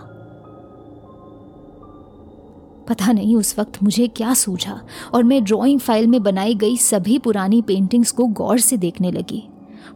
पता 2.90 3.12
नहीं 3.12 3.36
उस 3.36 3.58
वक्त 3.60 3.82
मुझे 3.84 4.08
क्या 4.08 4.34
सूझा 4.34 4.80
और 5.14 5.24
मैं 5.24 5.44
ड्राइंग 5.44 5.80
फ़ाइल 5.80 6.08
में 6.08 6.22
बनाई 6.24 6.56
गई 6.56 6.78
सभी 6.78 7.18
पुरानी 7.20 7.62
पेंटिंग्स 7.62 8.12
को 8.12 8.26
गौर 8.26 8.60
से 8.60 8.78
देखने 8.78 9.12
लगी। 9.12 9.44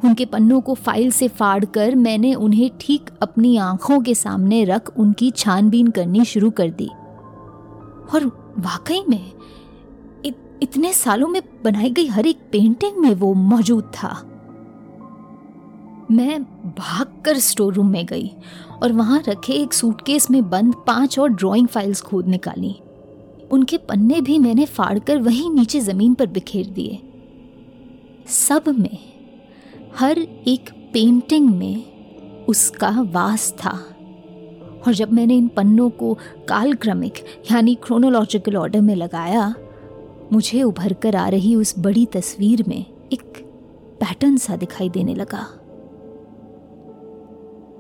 उनके 0.06 0.26
पन्नों 0.26 0.62
को 0.62 0.74
फ़ाइल 0.74 1.12
से 1.12 1.28
फाड़ 1.28 1.66
कर 1.66 1.96
मैंने 1.96 2.34
उन्हें 2.36 2.70
ठीक 2.82 3.10
अपनी 3.22 3.56
आँखों 3.58 4.00
के 4.00 4.16
सामने 4.16 4.64
रख 4.64 4.92
उनकी 4.98 5.32
छानबीन 5.32 5.88
करनी 5.88 6.26
शुरू 6.26 6.50
कर 6.52 6.70
दी। 6.72 6.90
और 8.14 8.26
वाकई 8.60 9.04
में 9.10 9.32
इतने 10.62 10.94
सालों 10.94 11.28
में 11.28 11.42
बनाई 11.64 11.90
गई 11.90 12.08
हर 12.08 12.26
एक 12.26 12.38
पेंटिंग 12.52 12.98
में 12.98 13.16
वो 13.16 13.34
मौजूद 13.34 13.84
था। 13.84 14.28
मैं 16.12 16.44
भागकर 16.78 17.38
स्टोर 17.38 17.74
रूम 17.74 17.90
में 17.92 18.06
गई 18.06 18.32
और 18.84 18.92
वहाँ 18.92 19.24
रखे 19.28 19.54
एक 19.54 19.74
सूटकेस 19.74 20.32
में 20.32 20.50
बंद 20.50 20.76
पाँच 20.88 21.20
और 21.20 21.30
ड्राइंग 21.30 21.68
फाइल्स 21.68 22.02
खोद 22.02 22.28
निकाली। 22.28 22.76
उनके 23.52 23.78
पन्ने 23.78 24.22
भी 24.22 24.40
मैंने 24.40 24.66
फाड़कर 24.66 25.18
वहीं 25.18 25.52
नीचे 25.52 25.80
ज़मीन 25.80 26.14
पर 26.14 26.26
बिखेर 26.26 26.68
दिए। 26.68 27.00
सब 28.28 28.64
में, 28.80 28.98
हर 29.98 30.20
एक 30.48 30.70
पेंटिंग 30.94 31.50
में 31.50 31.84
उसका 32.46 32.90
वास 33.02 33.52
था। 33.52 33.78
और 34.88 34.94
जब 34.94 35.14
मैंने 35.14 35.38
इन 35.38 35.48
पन्नों 35.48 35.90
को 35.90 36.14
कालक्रमिक, 36.50 37.14
यानी 37.52 37.76
क्रोनोलॉजिकल 37.76 38.56
ऑर्डर 38.58 38.82
में 38.82 38.96
लगाया 38.96 39.54
मुझे 40.34 40.64
उभर 40.64 40.94
कर 40.94 41.16
आ 41.16 41.30
रही 41.30 41.56
उस 41.56 41.80
बड़ी 41.80 42.06
तस्वीर 42.06 42.64
में 42.68 42.86
एक 43.14 43.24
पैटर्न 44.00 44.38
सा 44.38 44.56
दिखाई 44.56 44.90
देने 44.90 45.16
लगा। 45.16 45.48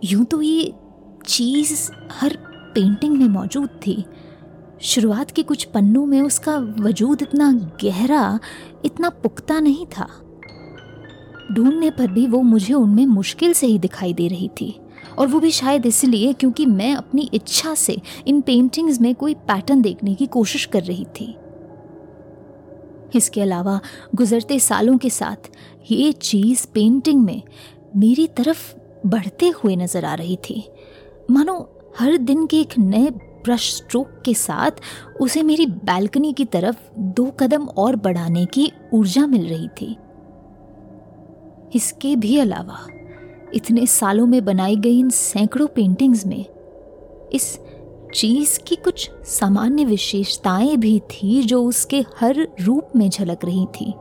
यूँ 0.04 0.26
तो 0.26 0.42
ये 0.42 0.74
चीज़ 1.28 1.92
हर 2.12 2.38
पेंटिंग 2.76 3.18
में 3.18 3.28
मौजूद 3.28 3.70
थी। 3.88 4.06
शुरुआत 4.82 5.32
के 5.32 5.44
कुछ 5.44 5.64
पन्नों 5.64 6.06
में 6.06 6.22
उसका 6.22 6.58
वजूद 6.58 7.22
इतना 7.22 7.52
गहरा, 7.84 8.40
इतना 8.86 9.10
पुख्ता 9.10 9.60
नहीं 9.60 9.86
था। 9.86 10.08
ढूँढने 11.52 11.90
पर 11.90 12.08
भी 12.08 12.28
वो 12.28 12.42
मुझे 12.42 12.74
उनमें 12.74 13.06
मुश्किल 13.06 13.54
से 13.54 13.68
ही 13.68 13.80
दिखाई 13.80 14.14
दे 14.14 14.28
रही 14.28 14.48
थी। 14.48 14.80
और 15.18 15.28
वो 15.28 15.40
भी 15.40 15.52
शायद 15.52 15.86
इसलिए 15.86 16.34
क्योंकि 16.34 16.66
मैं 16.66 16.96
अपनी 16.96 17.30
इच्छा 17.34 17.76
से 17.76 18.02
इन 18.28 18.42
पेंटिंग्स 18.42 19.02
में 19.02 19.16
कोई 19.16 19.34
पैटर्न 19.34 19.82
देखने 19.82 20.16
की 20.16 20.26
कोशिश 20.26 20.66
कर 20.66 20.84
रही 20.84 21.06
थी। 21.06 21.36
इसके 23.16 23.42
अलावा 23.42 23.80
गुजरते 24.16 24.60
सालों 24.60 24.98
के 24.98 25.10
साथ 25.10 25.50
ये 25.92 26.12
चीज़ 26.12 26.66
पेंटिंग 26.74 27.24
में 27.24 27.42
मेरी 27.96 28.28
तरफ़ 28.28 28.74
बढ़ते 29.06 29.50
हुए 29.58 29.76
नज़र 29.76 30.06
आ 30.06 30.14
रही 30.14 30.36
थी। 30.50 30.64
मानो 31.32 31.58
हर 32.00 32.18
दिन 32.18 32.46
के 32.46 32.60
एक 32.62 32.78
नए 32.78 33.10
ब्रश 33.46 33.74
स्ट्रोक 33.76 34.22
के 34.26 34.34
साथ 34.34 34.72
उसे 35.22 35.44
मेरी 35.44 35.66
बैल्कनी 35.66 36.34
की 36.34 36.46
तरफ़ 36.46 36.78
दो 37.00 37.26
कदम 37.40 37.64
और 37.78 37.96
बढ़ाने 37.96 38.46
की 38.46 38.72
ऊर्जा 38.94 39.26
मिल 39.28 39.48
रही 39.48 39.68
थी। 39.82 39.96
इसके 41.76 42.16
भी 42.16 42.38
अलावा 42.38 42.80
इतने 43.54 43.86
सालों 43.86 44.26
में 44.26 44.44
बनाई 44.46 44.76
गई 44.76 45.00
इन 45.00 45.10
सैकड़ों 45.10 45.68
पेंटिंग्स 45.68 46.26
में 46.26 46.46
इस 47.34 47.58
चीज़ 48.14 48.60
की 48.60 48.76
कुछ 48.76 49.10
सामान्य 49.26 49.86
विशेषताएँ 49.86 50.76
भी 50.78 51.00
थी 51.00 51.44
जो 51.44 51.64
उसके 51.64 52.06
हर 52.20 52.48
रूप 52.62 52.88
में 52.96 53.10
झलक 53.10 53.46
रही 53.46 53.66
थी। 53.66 53.94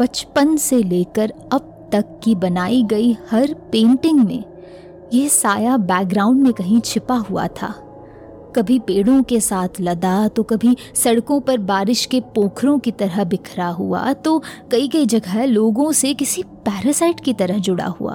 बचपन 0.00 0.56
से 0.56 0.82
लेकर 0.82 1.32
अब 1.52 1.90
तक 1.92 2.20
की 2.24 2.34
बनाई 2.34 2.82
गई 2.82 3.12
हर 3.30 3.54
पेंटिंग 3.72 4.24
में 4.24 4.44
यह 5.14 5.28
साया 5.28 5.76
बैकग्राउंड 5.76 6.42
में 6.42 6.52
कहीं 6.52 6.80
छिपा 6.80 7.16
हुआ 7.16 7.46
था। 7.46 7.74
कभी 8.56 8.78
पेड़ों 8.78 9.22
के 9.22 9.40
साथ 9.40 9.80
लदा 9.80 10.28
तो 10.28 10.42
कभी 10.42 10.76
सड़कों 10.94 11.40
पर 11.40 11.58
बारिश 11.58 12.04
के 12.06 12.20
पोखरों 12.34 12.78
की 12.78 12.90
तरह 12.90 13.24
बिखरा 13.24 13.68
हुआ 13.68 14.12
तो 14.12 14.42
कई 14.70 14.88
कई 14.88 15.06
जगह 15.06 15.44
लोगों 15.44 15.92
से 15.92 16.14
किसी 16.14 16.42
पैरासाइट 16.42 17.20
की 17.20 17.32
तरह 17.32 17.58
जुड़ा 17.58 17.86
हुआ। 17.86 18.14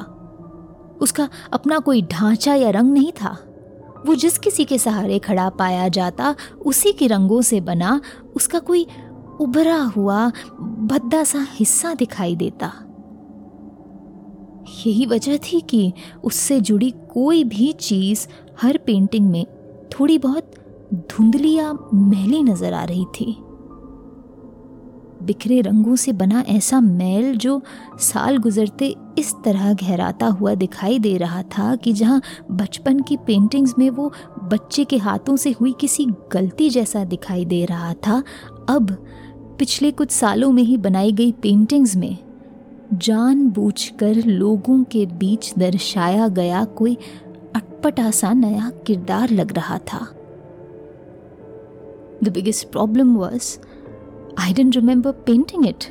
उसका 1.01 1.29
अपना 1.53 1.79
कोई 1.79 2.01
ढांचा 2.01 2.55
या 2.55 2.69
रंग 2.69 2.93
नहीं 2.93 3.11
था। 3.11 3.37
वो 4.05 4.15
जिस 4.15 4.37
किसी 4.37 4.65
के 4.65 4.77
सहारे 4.77 5.19
खड़ा 5.19 5.49
पाया 5.49 5.87
जाता, 5.87 6.35
उसी 6.65 6.91
के 6.91 7.07
रंगों 7.07 7.41
से 7.41 7.61
बना, 7.61 8.01
उसका 8.35 8.59
कोई 8.59 8.87
उभरा 9.41 9.81
हुआ, 9.81 10.29
भद्दा 10.61 11.23
सा 11.23 11.47
हिस्सा 11.49 11.93
दिखाई 11.93 12.35
देता। 12.35 12.71
यही 14.85 15.05
वजह 15.05 15.37
थी 15.37 15.61
कि 15.61 15.93
उससे 16.23 16.59
जुड़ी 16.61 16.91
कोई 16.91 17.43
भी 17.43 17.71
चीज़ 17.71 18.27
हर 18.61 18.77
पेंटिंग 18.77 19.29
में 19.29 19.45
थोड़ी 19.89 20.17
बहुत 20.17 20.51
धुंधली 20.93 21.53
या 21.53 21.73
मैली 21.93 22.43
नज़र 22.43 22.73
आ 22.73 22.83
रही 22.83 23.05
थी। 23.05 23.37
बिखरे 25.25 25.59
रंगों 25.61 25.95
से 25.95 26.11
बना 26.11 26.43
ऐसा 26.47 26.79
मैल 26.81 27.35
जो 27.37 27.61
साल 27.99 28.37
गुजरते 28.37 28.95
इस 29.17 29.33
तरह 29.45 29.73
गहराता 29.73 30.27
हुआ 30.27 30.53
दिखाई 30.55 30.99
दे 30.99 31.15
रहा 31.17 31.41
था 31.43 31.75
कि 31.75 31.93
जहाँ 31.93 32.21
बचपन 32.51 32.99
की 32.99 33.17
पेंटिंग्स 33.17 33.73
में 33.79 33.89
वो 33.89 34.11
बच्चे 34.43 34.85
के 34.85 34.97
हाथों 34.97 35.35
से 35.35 35.51
हुई 35.51 35.73
किसी 35.81 36.05
गलती 36.31 36.69
जैसा 36.69 37.03
दिखाई 37.03 37.45
दे 37.45 37.63
रहा 37.65 37.93
था, 37.93 38.23
अब 38.69 38.91
पिछले 39.59 39.91
कुछ 39.91 40.11
सालों 40.11 40.51
में 40.51 40.63
ही 40.63 40.77
बनाई 40.77 41.11
गई 41.11 41.31
पेंटिंग्स 41.31 41.95
में 41.95 42.17
जानबूझकर 42.93 44.15
लोगों 44.25 44.83
के 44.83 45.05
बीच 45.05 45.53
दर्शाया 45.59 46.27
गया 46.27 46.63
कोई 46.63 46.97
अटपटा 47.55 48.11
सा 48.11 48.33
नया 48.33 48.71
किरदार 48.87 49.29
लग 49.29 49.53
रहा 49.53 49.77
था। 49.77 49.99
The 52.23 52.29
biggest 52.33 52.67
problem 52.67 53.15
was 53.15 53.57
I 54.39 54.53
didn't 54.53 54.75
remember 54.75 55.11
painting 55.11 55.67
it 55.67 55.83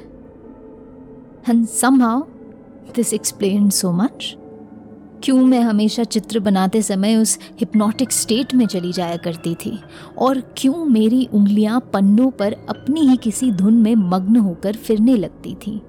and 1.49 1.67
somehow 1.69 2.23
this 2.97 3.15
explain 3.15 3.71
so 3.71 3.93
much 3.93 4.37
क्यों 5.25 5.45
मैं 5.45 5.61
हमेशा 5.61 6.05
चित्र 6.05 6.39
बनाते 6.41 6.83
समय 6.83 7.17
उस 7.17 7.39
हिप्नोटिक 7.61 8.13
स्टेट 8.13 8.55
में 8.55 8.67
चली 8.67 8.93
जाया 8.93 9.17
करती 9.17 9.55
थी? 9.55 9.79
और 10.19 10.41
क्यों 10.57 10.85
मेरी 10.85 11.29
उंगलियाँ 11.33 11.91
पन्नों 11.93 12.31
पर 12.31 12.53
अपनी 12.53 13.01
ही 13.01 13.17
किसी 13.17 13.51
धुन 13.53 13.75
में 13.75 13.95
मग्न 13.95 14.37
होकर 14.37 14.73
फिरने 14.73 15.17
लगती 15.17 15.55
थी? 15.55 15.83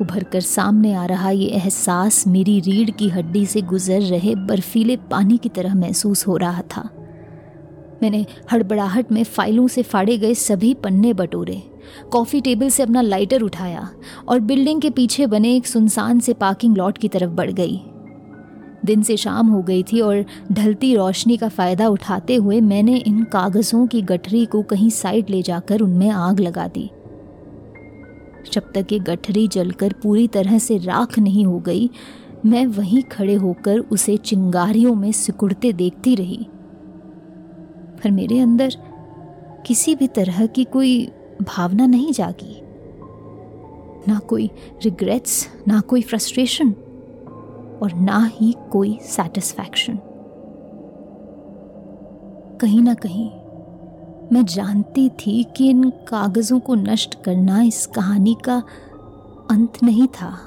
उभर 0.00 0.24
कर 0.24 0.40
सामने 0.40 0.94
आ 0.94 1.06
रहा 1.06 1.30
ये 1.30 1.46
एहसास 1.46 2.26
मेरी 2.26 2.60
रीढ़ 2.60 2.90
की 2.90 3.08
हड्डी 3.08 3.46
से 3.46 3.62
गुजर 3.62 4.00
रहे 4.00 4.34
बर्फीले 4.34 4.96
पानी 4.96 5.38
की 5.38 5.48
तरह 5.48 5.74
महसूस 5.74 6.26
हो 6.26 6.36
रहा 6.36 6.62
था। 6.62 6.88
मैंने 8.02 8.24
हड़बड़ाहट 8.52 9.12
में 9.12 9.24
फाइलों 9.24 9.68
से 9.68 9.82
फाड़े 9.82 10.18
गए 10.18 10.34
सभी 10.34 10.74
पन्ने 10.74 11.12
बटोरे। 11.12 11.62
कॉफ़ी 12.12 12.40
टेबल 12.40 12.68
से 12.68 12.82
अपना 12.82 13.00
लाइटर 13.00 13.42
उठाया 13.42 13.88
और 14.28 14.40
बिल्डिंग 14.40 14.80
के 14.80 14.90
पीछे 14.90 15.26
बने 15.26 15.54
एक 15.56 15.66
सुनसान 15.66 16.20
से 16.20 16.32
पार्किंग 16.32 16.76
लॉट 16.76 16.98
की 16.98 17.08
तरफ़ 17.08 17.30
बढ़ 17.30 17.50
गई। 17.50 17.80
दिन 18.84 19.02
से 19.02 19.16
शाम 19.16 19.46
हो 19.46 19.62
गई 19.62 19.82
थी 19.82 20.00
और 20.00 20.24
ढलती 20.52 20.94
रोशनी 20.94 21.36
का 21.36 21.48
फ़ायदा 21.48 21.88
उठाते 21.88 22.34
हुए 22.34 22.60
मैंने 22.60 22.96
इन 22.96 23.24
कागज़ों 23.24 23.86
की 23.86 24.02
गठरी 24.02 24.46
को 24.46 24.62
कहीं 24.62 24.90
साइड 24.90 25.30
ले 25.30 25.42
जाकर 25.42 25.80
उनमें 25.80 26.10
आग 26.10 26.40
लगा 26.40 26.68
दी। 26.68 26.90
जब 28.52 28.72
तक 28.74 28.92
ये 28.92 28.98
गठरी 28.98 29.48
जलकर 29.48 29.94
पूरी 30.02 30.28
तरह 30.28 30.58
से 30.58 30.78
राख 30.78 31.18
नहीं 31.18 31.44
हो 31.46 31.58
गई, 31.58 31.90
मैं 32.46 32.66
वहीं 32.66 33.02
खड़े 33.02 33.34
होकर 33.34 33.78
उसे 33.78 34.16
चिंगारियों 34.16 34.94
में 34.94 35.12
सिकुड़ते 35.12 35.72
देखती 35.72 36.14
रही। 36.14 36.46
पर 38.06 38.10
मेरे 38.10 38.38
अंदर 38.40 38.76
किसी 39.66 39.94
भी 39.94 40.06
तरह 40.06 40.46
की 40.46 40.64
कोई 40.64 41.06
भावना 41.42 41.86
नहीं 41.86 42.12
जागी। 42.12 42.62
ना 44.08 44.18
कोई 44.18 44.50
रिग्रेट्स 44.84 45.48
ना 45.68 45.80
कोई 45.80 46.02
फ्रस्ट्रेशन 46.02 46.70
और 47.82 47.94
ना 47.94 48.30
ही 48.34 48.54
कोई 48.72 48.98
सेटिस्फैक्शन 49.02 49.98
कहीं 52.60 52.82
ना 52.82 52.94
कहीं 52.94 53.30
मैं 54.32 54.44
जानती 54.44 55.08
थी 55.08 55.44
कि 55.56 55.70
इन 55.70 55.90
कागज़ों 55.90 56.60
को 56.60 56.74
नष्ट 56.74 57.22
करना 57.22 57.62
इस 57.62 57.86
कहानी 57.86 58.36
का 58.44 58.62
अंत 59.50 59.82
नहीं 59.82 60.06
था। 60.06 60.38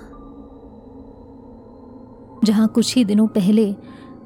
जहाँ 2.44 2.68
कुछ 2.68 2.96
ही 2.96 3.06
दिनों 3.06 3.28
पहले 3.28 3.76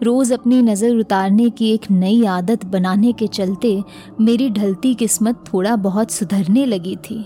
रोज 0.03 0.31
अपनी 0.33 0.61
नज़र 0.61 0.95
उतारने 0.95 1.49
की 1.49 1.69
एक 1.71 1.89
नई 1.91 2.23
आदत 2.27 2.65
बनाने 2.65 3.11
के 3.13 3.27
चलते 3.29 3.81
मेरी 4.21 4.49
ढलती 4.49 4.93
किस्मत 4.93 5.43
थोड़ा 5.53 5.75
बहुत 5.75 6.11
सुधरने 6.11 6.65
लगी 6.65 6.95
थी। 7.05 7.23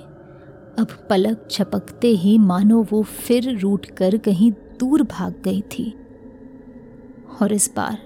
अब 0.80 0.88
पलक 1.10 1.48
छपकते 1.52 2.08
ही 2.16 2.38
मानो 2.40 2.86
वो 2.92 3.02
फिर 3.04 3.58
रूट 3.60 3.86
कर 3.98 4.18
कहीं 4.18 4.52
दूर 4.80 5.04
भाग 5.04 5.42
गई 5.46 5.62
थी। 5.72 5.94
और 7.42 7.54
इस 7.54 7.70
बार 7.76 7.98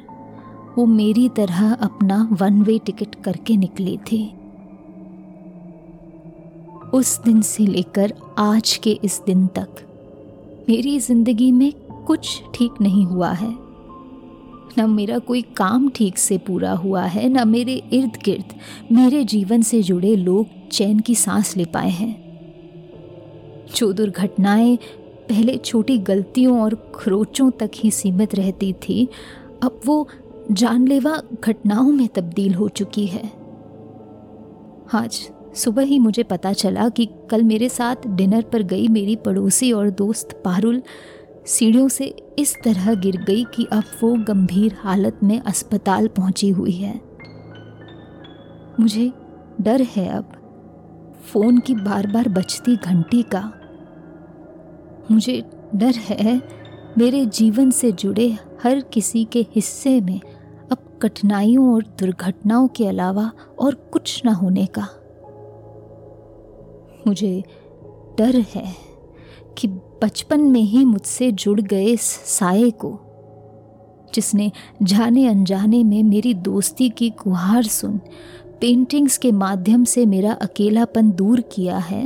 वो 0.77 0.86
मेरी 0.86 1.27
तरह 1.29 1.73
अपना 1.73 2.27
वन 2.31 2.62
वे 2.63 2.77
टिकट 2.79 3.15
करके 3.23 3.57
निकली 3.57 3.97
थी। 4.12 4.23
उस 6.93 7.19
दिन 7.23 7.41
से 7.41 7.65
लेकर 7.65 8.13
आज 8.39 8.75
के 8.84 8.99
इस 9.03 9.21
दिन 9.25 9.45
तक 9.47 9.86
मेरी 10.69 10.99
ज़िंदगी 10.99 11.51
में 11.51 11.71
कुछ 12.07 12.41
ठीक 12.55 12.81
नहीं 12.81 13.05
हुआ 13.05 13.31
है। 13.34 13.51
न 14.79 14.89
मेरा 14.89 15.17
कोई 15.19 15.41
काम 15.41 15.89
ठीक 15.89 16.17
से 16.17 16.38
पूरा 16.38 16.71
हुआ 16.71 17.03
है, 17.03 17.29
न 17.29 17.47
मेरे 17.47 17.73
इर्द 17.93 18.17
गिर्द 18.25 18.53
मेरे 18.91 19.23
जीवन 19.23 19.62
से 19.62 19.81
जुड़े 19.84 20.15
लोग 20.15 20.69
चैन 20.69 20.99
की 20.99 21.15
सांस 21.15 21.57
ले 21.57 21.65
पाए 21.65 21.89
हैं। 21.89 22.31
जो 23.75 23.93
दुर्घटनाएँ 23.93 24.77
पहले 25.29 25.57
छोटी 25.57 25.97
गलतियों 25.97 26.62
और 26.62 26.91
खरोचों 26.95 27.51
तक 27.51 27.71
ही 27.75 27.91
सीमित 27.91 28.36
रहती 28.36 28.73
थी, 28.73 29.07
अब 29.63 29.79
वो 29.86 30.07
जानलेवा 30.51 31.21
घटनाओं 31.43 31.91
में 31.91 32.07
तब्दील 32.07 32.53
हो 32.53 32.69
चुकी 32.69 33.05
है। 33.05 33.31
आज 34.93 35.29
सुबह 35.55 35.84
ही 35.84 35.99
मुझे 35.99 36.23
पता 36.23 36.53
चला 36.53 36.89
कि 36.89 37.10
कल 37.29 37.43
मेरे 37.43 37.69
साथ 37.69 37.95
डिनर 38.07 38.41
पर 38.41 38.63
गई 38.63 38.88
मेरी 38.88 39.15
पड़ोसी 39.15 39.71
और 39.71 39.89
दोस्त 39.89 40.41
पारुल 40.45 40.81
सीढ़ियों 41.45 41.88
से 41.88 42.06
इस 42.39 42.56
तरह 42.63 42.93
गिर 42.93 43.17
गई 43.23 43.43
कि 43.43 43.67
अब 43.71 43.84
वो 44.04 44.13
गंभीर 44.13 44.73
हालत 44.77 45.19
में 45.23 45.39
अस्पताल 45.39 46.08
पहुँची 46.08 46.49
हुई 46.49 46.71
है। 46.71 47.01
मुझे 48.80 49.12
डर 49.62 49.82
है 49.82 50.08
अब। 50.10 50.32
फ़ोन 51.32 51.60
की 51.60 51.75
बार 51.75 52.08
बार 52.08 52.30
बजती 52.30 52.75
घंटी 52.75 53.23
का। 53.36 53.51
मुझे 55.12 55.43
डर 55.75 55.93
है 55.95 56.41
मेरे 56.97 57.25
जीवन 57.25 57.71
से 57.71 57.91
जुड़े 57.91 58.38
हर 58.63 58.80
किसी 58.80 59.25
के 59.25 59.45
हिस्से 59.51 60.01
में 60.01 60.19
अब 60.71 60.99
कठिनाइयों 61.01 61.73
और 61.73 61.84
दुर्घटनाओं 61.84 62.67
के 62.67 62.88
अलावा 62.88 63.32
और 63.60 63.75
कुछ 63.75 64.25
ना 64.25 64.32
होने 64.32 64.65
का। 64.65 64.88
मुझे 67.08 67.43
डर 68.17 68.36
है 68.36 68.75
कि 69.58 69.67
बचपन 70.03 70.41
में 70.41 70.61
ही 70.61 70.83
मुझसे 70.85 71.31
जुड़ 71.31 71.59
गए 71.61 71.85
इस 71.85 72.01
साए 72.27 72.69
को, 72.69 72.91
जिसने 74.13 74.51
जाने 74.83 75.27
अनजाने 75.27 75.83
में 75.83 76.01
मेरी 76.03 76.33
दोस्ती 76.33 76.89
की 76.89 77.09
गुहार 77.23 77.63
सुन 77.63 77.99
पेंटिंग्स 78.61 79.17
के 79.17 79.31
माध्यम 79.31 79.83
से 79.83 80.05
मेरा 80.05 80.33
अकेलापन 80.33 81.11
दूर 81.11 81.41
किया 81.53 81.77
है। 81.77 82.03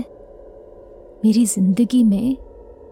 मेरी 1.26 1.46
ज़िंदगी 1.46 2.04
में 2.04 2.38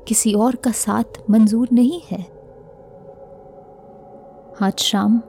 किसी 0.07 0.33
और 0.33 0.55
का 0.55 0.71
साथ 0.71 1.21
मंजूर 1.29 1.67
नहीं 1.73 2.01
है। 2.11 2.21
आज 4.61 4.79
शाम 4.79 5.21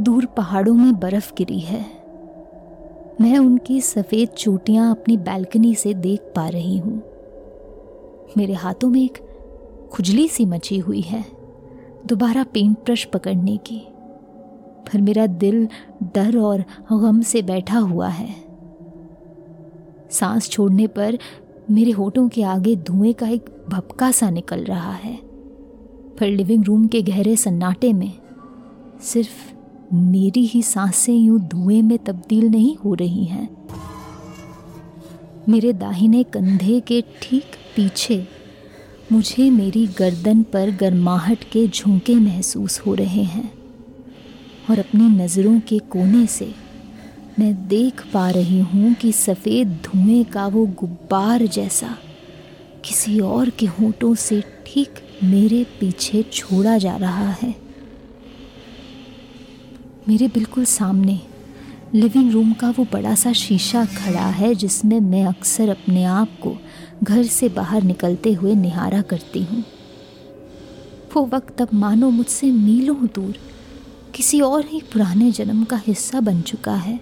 दूर 0.00 0.26
पहाड़ों 0.26 0.74
में 0.74 0.98
बर्फ़ 1.00 1.32
गिरी 1.34 1.60
है। 1.60 1.84
मैं 3.20 3.38
उनकी 3.38 3.80
सफ़ेद 3.80 4.28
चोटियाँ 4.28 4.90
अपनी 4.90 5.16
बैल्कनी 5.18 5.74
से 5.74 5.94
देख 5.94 6.32
पा 6.36 6.48
रही 6.48 6.78
हूँ। 6.78 7.00
मेरे 8.36 8.54
हाथों 8.54 8.88
में 8.88 9.04
एक 9.04 9.18
खुजली 9.92 10.28
सी 10.28 10.44
मची 10.44 10.78
हुई 10.78 11.00
है। 11.00 11.24
दोबारा 12.06 12.44
पेंट 12.44 12.78
ब्रश 12.78 13.04
पकड़ने 13.04 13.56
की। 13.56 13.82
पर 14.86 15.00
मेरा 15.00 15.26
दिल 15.26 15.68
डर 16.02 16.38
और 16.38 16.64
गम 16.92 17.20
से 17.20 17.42
बैठा 17.42 17.78
हुआ 17.78 18.08
है। 18.08 18.34
सांस 20.10 20.48
छोड़ने 20.48 20.86
पर 20.86 21.18
मेरे 21.70 21.90
होठों 21.90 22.28
के 22.28 22.42
आगे 22.42 22.76
धुएँ 22.76 23.12
का 23.12 23.28
एक 23.28 23.66
भपका 23.68 24.10
सा 24.10 24.30
निकल 24.30 24.64
रहा 24.64 24.92
है। 24.92 25.16
पर 26.18 26.26
लिविंग 26.26 26.64
रूम 26.64 26.86
के 26.86 27.02
गहरे 27.02 27.36
सन्नाटे 27.36 27.92
में 27.92 28.12
सिर्फ़ 29.00 29.94
मेरी 29.94 30.46
ही 30.46 30.62
साँसें 30.62 31.14
यूँ 31.14 31.40
धुएँ 31.40 31.82
में 31.82 31.98
तब्दील 31.98 32.48
नहीं 32.48 32.76
हो 32.76 32.94
रही 32.94 33.24
हैं। 33.24 33.66
मेरे 35.48 35.72
दाहिने 35.72 36.22
कंधे 36.22 36.80
के 36.80 37.04
ठीक 37.22 37.44
पीछे 37.76 38.26
मुझे 39.12 39.50
मेरी 39.50 39.86
गर्दन 39.86 40.42
पर 40.42 40.70
गर्माहट 40.70 41.44
के 41.44 41.68
झोंके 41.68 42.14
महसूस 42.14 42.80
हो 42.80 42.94
रहे 42.94 43.22
हैं 43.22 43.52
और 44.70 44.78
अपनी 44.78 45.02
नज़रों 45.02 45.60
के 45.60 45.78
कोने 45.78 46.26
से 46.26 46.54
मैं 47.38 47.68
देख 47.68 48.06
पा 48.12 48.30
रही 48.30 48.60
हूँ 48.60 48.94
कि 48.94 49.12
सफ़ेद 49.12 49.68
धुएँ 49.68 50.24
का 50.24 50.46
वो 50.46 50.66
गुब्बार 50.66 51.46
जैसा 51.46 51.96
किसी 52.84 53.20
और 53.20 53.50
के 53.50 53.66
होठों 53.66 54.14
से 54.14 54.42
ठीक 54.66 54.88
मेरे 55.24 55.64
पीछे 55.80 56.22
छोड़ा 56.22 56.78
जा 56.78 56.96
रहा 56.96 57.30
है। 57.30 57.54
मेरे 60.08 60.28
बिल्कुल 60.28 60.64
सामने 60.64 61.20
लिविंग 61.94 62.30
रूम 62.32 62.52
का 62.52 62.68
वो 62.70 62.86
बड़ा 62.92 63.14
सा 63.14 63.32
शीशा 63.32 63.84
खड़ा 63.84 64.26
है, 64.26 64.54
जिसमें 64.54 65.00
मैं 65.00 65.24
अक्सर 65.26 65.68
अपने 65.68 66.04
आप 66.04 66.38
को 66.42 66.56
घर 67.02 67.22
से 67.22 67.48
बाहर 67.48 67.82
निकलते 67.82 68.32
हुए 68.32 68.54
निहारा 68.54 69.00
करती 69.02 69.42
हूँ। 69.42 69.64
वो 71.16 71.26
वक्त 71.26 71.62
अब 71.62 71.68
मानो 71.74 72.10
मुझसे 72.10 72.50
मीलों 72.50 73.06
दूर 73.06 73.38
किसी 74.14 74.40
और 74.40 74.64
ही 74.66 74.80
पुराने 74.92 75.30
जन्म 75.32 75.64
का 75.64 75.80
हिस्सा 75.86 76.20
बन 76.20 76.40
चुका 76.42 76.74
है। 76.74 77.00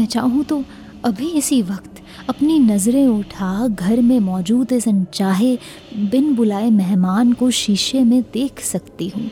मैं 0.00 0.06
चाहूँ 0.06 0.44
तो 0.44 0.64
अभी 1.04 1.30
इसी 1.30 1.62
वक्त 1.62 2.02
अपनी 2.28 2.58
नज़रें 2.58 3.06
उठा, 3.08 3.66
घर 3.68 4.00
में 4.00 4.20
मौजूद 4.20 4.72
इस 4.72 4.88
अनचाहे, 4.88 5.58
बिन 5.96 6.34
बुलाए 6.34 6.70
मेहमान 6.70 7.32
को 7.32 7.50
शीशे 7.50 8.04
में 8.04 8.22
देख 8.22 8.60
सकती 8.60 9.08
हूँ। 9.08 9.30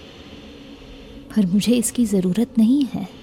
पर 1.36 1.46
मुझे 1.46 1.72
इसकी 1.72 2.04
ज़रूरत 2.04 2.58
नहीं 2.58 2.84
है। 2.94 3.19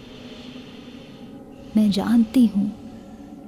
मैं 1.77 1.89
जानती 1.91 2.45
हूँ 2.45 2.69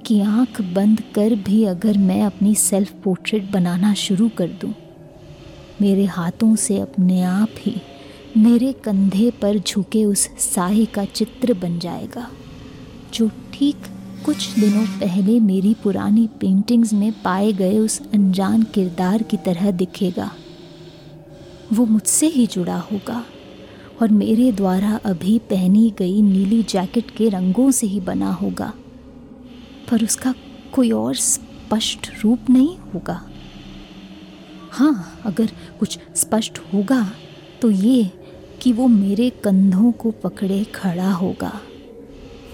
कि 0.06 0.20
आँख 0.22 0.60
बंद 0.74 1.00
कर 1.14 1.34
भी 1.46 1.62
अगर 1.64 1.96
मैं 1.98 2.20
अपनी 2.22 2.54
सेल्फ 2.54 2.92
पोर्ट्रेट 3.04 3.50
बनाना 3.50 3.92
शुरू 3.94 4.28
कर 4.28 4.48
दूँ, 4.60 4.72
मेरे 5.80 6.04
हाथों 6.06 6.54
से 6.56 6.78
अपने 6.80 7.22
आप 7.22 7.54
ही 7.58 7.74
मेरे 8.36 8.72
कंधे 8.84 9.30
पर 9.42 9.58
झुके 9.58 10.04
उस 10.04 10.28
साहे 10.44 10.84
का 10.86 11.04
चित्र 11.04 11.54
बन 11.54 11.78
जाएगा, 11.78 12.26
जो 13.14 13.28
ठीक 13.52 13.88
कुछ 14.24 14.48
दिनों 14.54 14.84
पहले 15.00 15.38
मेरी 15.40 15.74
पुरानी 15.82 16.26
पेंटिंग्स 16.40 16.92
में 16.92 17.12
पाए 17.22 17.52
गए 17.52 17.78
उस 17.78 18.00
अनजान 18.14 18.62
किरदार 18.74 19.22
की 19.22 19.36
तरह 19.36 19.70
दिखेगा। 19.72 20.30
वो 21.72 21.86
मुझसे 21.86 22.26
ही 22.28 22.46
जुड़ा 22.46 22.78
होगा। 22.82 23.22
और 24.02 24.10
मेरे 24.10 24.52
द्वारा 24.52 25.00
अभी 25.04 25.38
पहनी 25.38 25.92
गई 25.98 26.22
नीली 26.22 26.62
जैकेट 26.62 27.10
के 27.10 27.28
रंगों 27.28 27.70
से 27.70 27.86
ही 27.86 28.00
बना 28.00 28.32
होगा। 28.32 28.72
पर 29.90 30.04
उसका 30.04 30.34
कोई 30.72 30.90
और 30.90 31.14
स्पष्ट 31.14 32.10
रूप 32.24 32.50
नहीं 32.50 32.76
होगा। 32.76 33.20
हाँ 34.70 35.20
अगर 35.24 35.50
कुछ 35.80 35.98
स्पष्ट 36.16 36.58
होगा 36.74 37.12
तो 37.62 37.70
ये 37.70 38.10
कि 38.62 38.72
वो 38.72 38.86
मेरे 38.86 39.30
कंधों 39.30 39.92
को 39.92 40.10
पकड़े 40.10 40.64
खड़ा 40.64 41.12
होगा। 41.12 41.60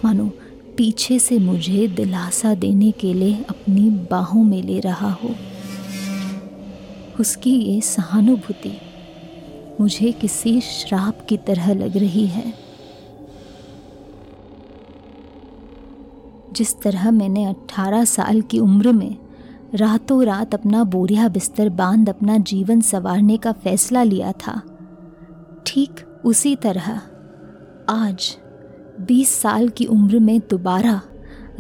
मानो, 0.04 0.30
पीछे 0.76 1.18
से 1.18 1.38
मुझे 1.38 1.88
दिलासा 1.88 2.54
देने 2.54 2.90
के 2.90 3.14
लिए 3.14 3.44
अपनी 3.48 3.90
बाहों 4.10 4.44
में 4.44 4.62
ले 4.62 4.80
रहा 4.80 5.10
हो। 5.12 5.34
उसकी 7.20 7.50
ये 7.50 7.80
सहानुभूति 7.80 8.72
मुझे 9.80 10.12
किसी 10.12 10.60
श्राप 10.60 11.26
की 11.28 11.36
तरह 11.36 11.72
लग 11.74 11.96
रही 11.96 12.26
है। 12.26 12.52
जिस 16.52 16.74
तरह 16.80 17.10
मैंने 17.10 17.44
18 17.44 18.04
साल 18.04 18.40
की 18.40 18.58
उम्र 18.58 18.92
में 18.92 19.16
रातों 19.74 20.24
रात 20.24 20.54
अपना 20.54 20.84
बोरिया 20.84 21.28
बिस्तर 21.28 21.68
बाँध 21.68 22.08
अपना 22.08 22.36
जीवन 22.44 22.80
संवारने 22.80 23.36
का 23.36 23.52
फैसला 23.52 24.02
लिया 24.02 24.32
था, 24.32 24.60
ठीक 25.66 26.00
उसी 26.24 26.54
तरह 26.56 27.00
आज 27.88 28.36
20 29.00 29.34
साल 29.34 29.68
की 29.68 29.84
उम्र 29.86 30.18
में 30.18 30.38
दोबारा 30.50 31.00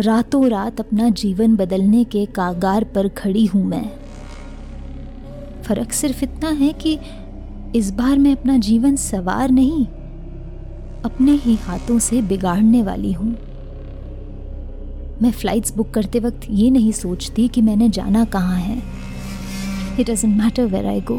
रातों 0.00 0.46
रात 0.48 0.80
अपना 0.80 1.08
जीवन 1.10 1.56
बदलने 1.56 2.04
के 2.04 2.24
कागार 2.26 2.84
पर 2.84 3.08
खड़ी 3.08 3.44
हूँ 3.46 3.64
मैं। 3.64 3.90
फ़र्क 5.62 5.92
सिर्फ़ 5.92 6.24
इतना 6.24 6.50
है 6.50 6.72
कि 6.72 6.98
इस 7.76 7.90
बार 7.90 8.18
मैं 8.18 8.30
अपना 8.32 8.56
जीवन 8.58 8.94
सवार 8.96 9.50
नहीं, 9.50 9.84
अपने 11.04 11.32
ही 11.34 11.54
हाथों 11.56 11.98
से 11.98 12.20
बिगाड़ने 12.22 12.82
वाली 12.82 13.12
हूँ। 13.12 13.28
मैं 15.22 15.30
फ्लाइट्स 15.32 15.74
बुक 15.76 15.90
करते 15.90 16.20
वक्त 16.20 16.46
ये 16.50 16.70
नहीं 16.70 16.92
सोचती 16.92 17.46
कि 17.48 17.62
मैंने 17.62 17.88
जाना 17.88 18.24
कहाँ 18.26 18.56
है। 18.58 18.78
It 20.00 20.10
doesn't 20.10 20.36
matter 20.36 20.66
where 20.66 20.86
I 20.86 21.00
go 21.00 21.18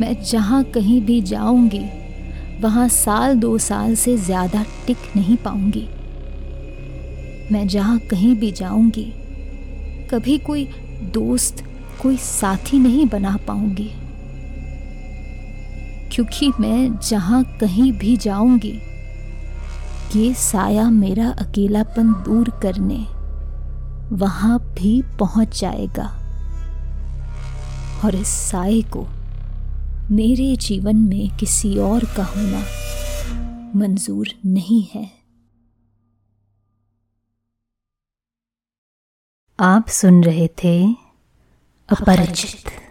मैं 0.00 0.14
जहाँ 0.22 0.62
कहीं 0.70 1.00
भी 1.02 1.20
जाऊँगी, 1.24 1.84
वहाँ 2.60 2.88
साल 2.90 3.36
दो 3.36 3.56
साल 3.58 3.94
से 3.96 4.16
ज़्यादा 4.18 4.64
टिक 4.86 4.96
नहीं 5.16 5.36
पाऊँगी। 5.44 5.86
मैं 7.52 7.66
जहाँ 7.68 7.98
कहीं 8.10 8.34
भी 8.36 8.52
जाऊँगी, 8.52 9.12
कभी 10.10 10.38
कोई 10.40 10.68
दोस्त, 11.12 11.64
कोई 12.02 12.16
साथी 12.16 12.78
नहीं 12.78 13.06
बना 13.08 13.36
पाऊँगी। 13.46 13.90
क्योंकि 16.16 16.48
मैं 16.60 16.98
जहाँ 16.98 17.42
कहीं 17.60 17.92
भी 17.92 18.16
जाऊँगी, 18.16 18.72
ये 20.16 20.32
साया 20.34 20.88
मेरा 20.90 21.28
अकेलापन 21.30 22.12
दूर 22.24 22.50
करने 22.62 22.96
वहाँ 24.16 24.58
भी 24.74 25.02
पहुँच 25.18 25.60
जाएगा। 25.60 26.06
और 28.04 28.14
इस 28.14 28.28
साय 28.28 28.80
को 28.82 29.06
मेरे 30.10 30.56
जीवन 30.56 30.96
में 30.96 31.36
किसी 31.36 31.76
और 31.78 32.04
का 32.04 32.24
होना 32.24 32.62
मंजूर 33.76 34.28
नहीं 34.46 34.82
है। 34.94 35.10
आप 39.58 39.88
सुन 39.88 40.24
रहे 40.24 40.48
थे 40.64 40.76
अपरिचित। 41.88 42.85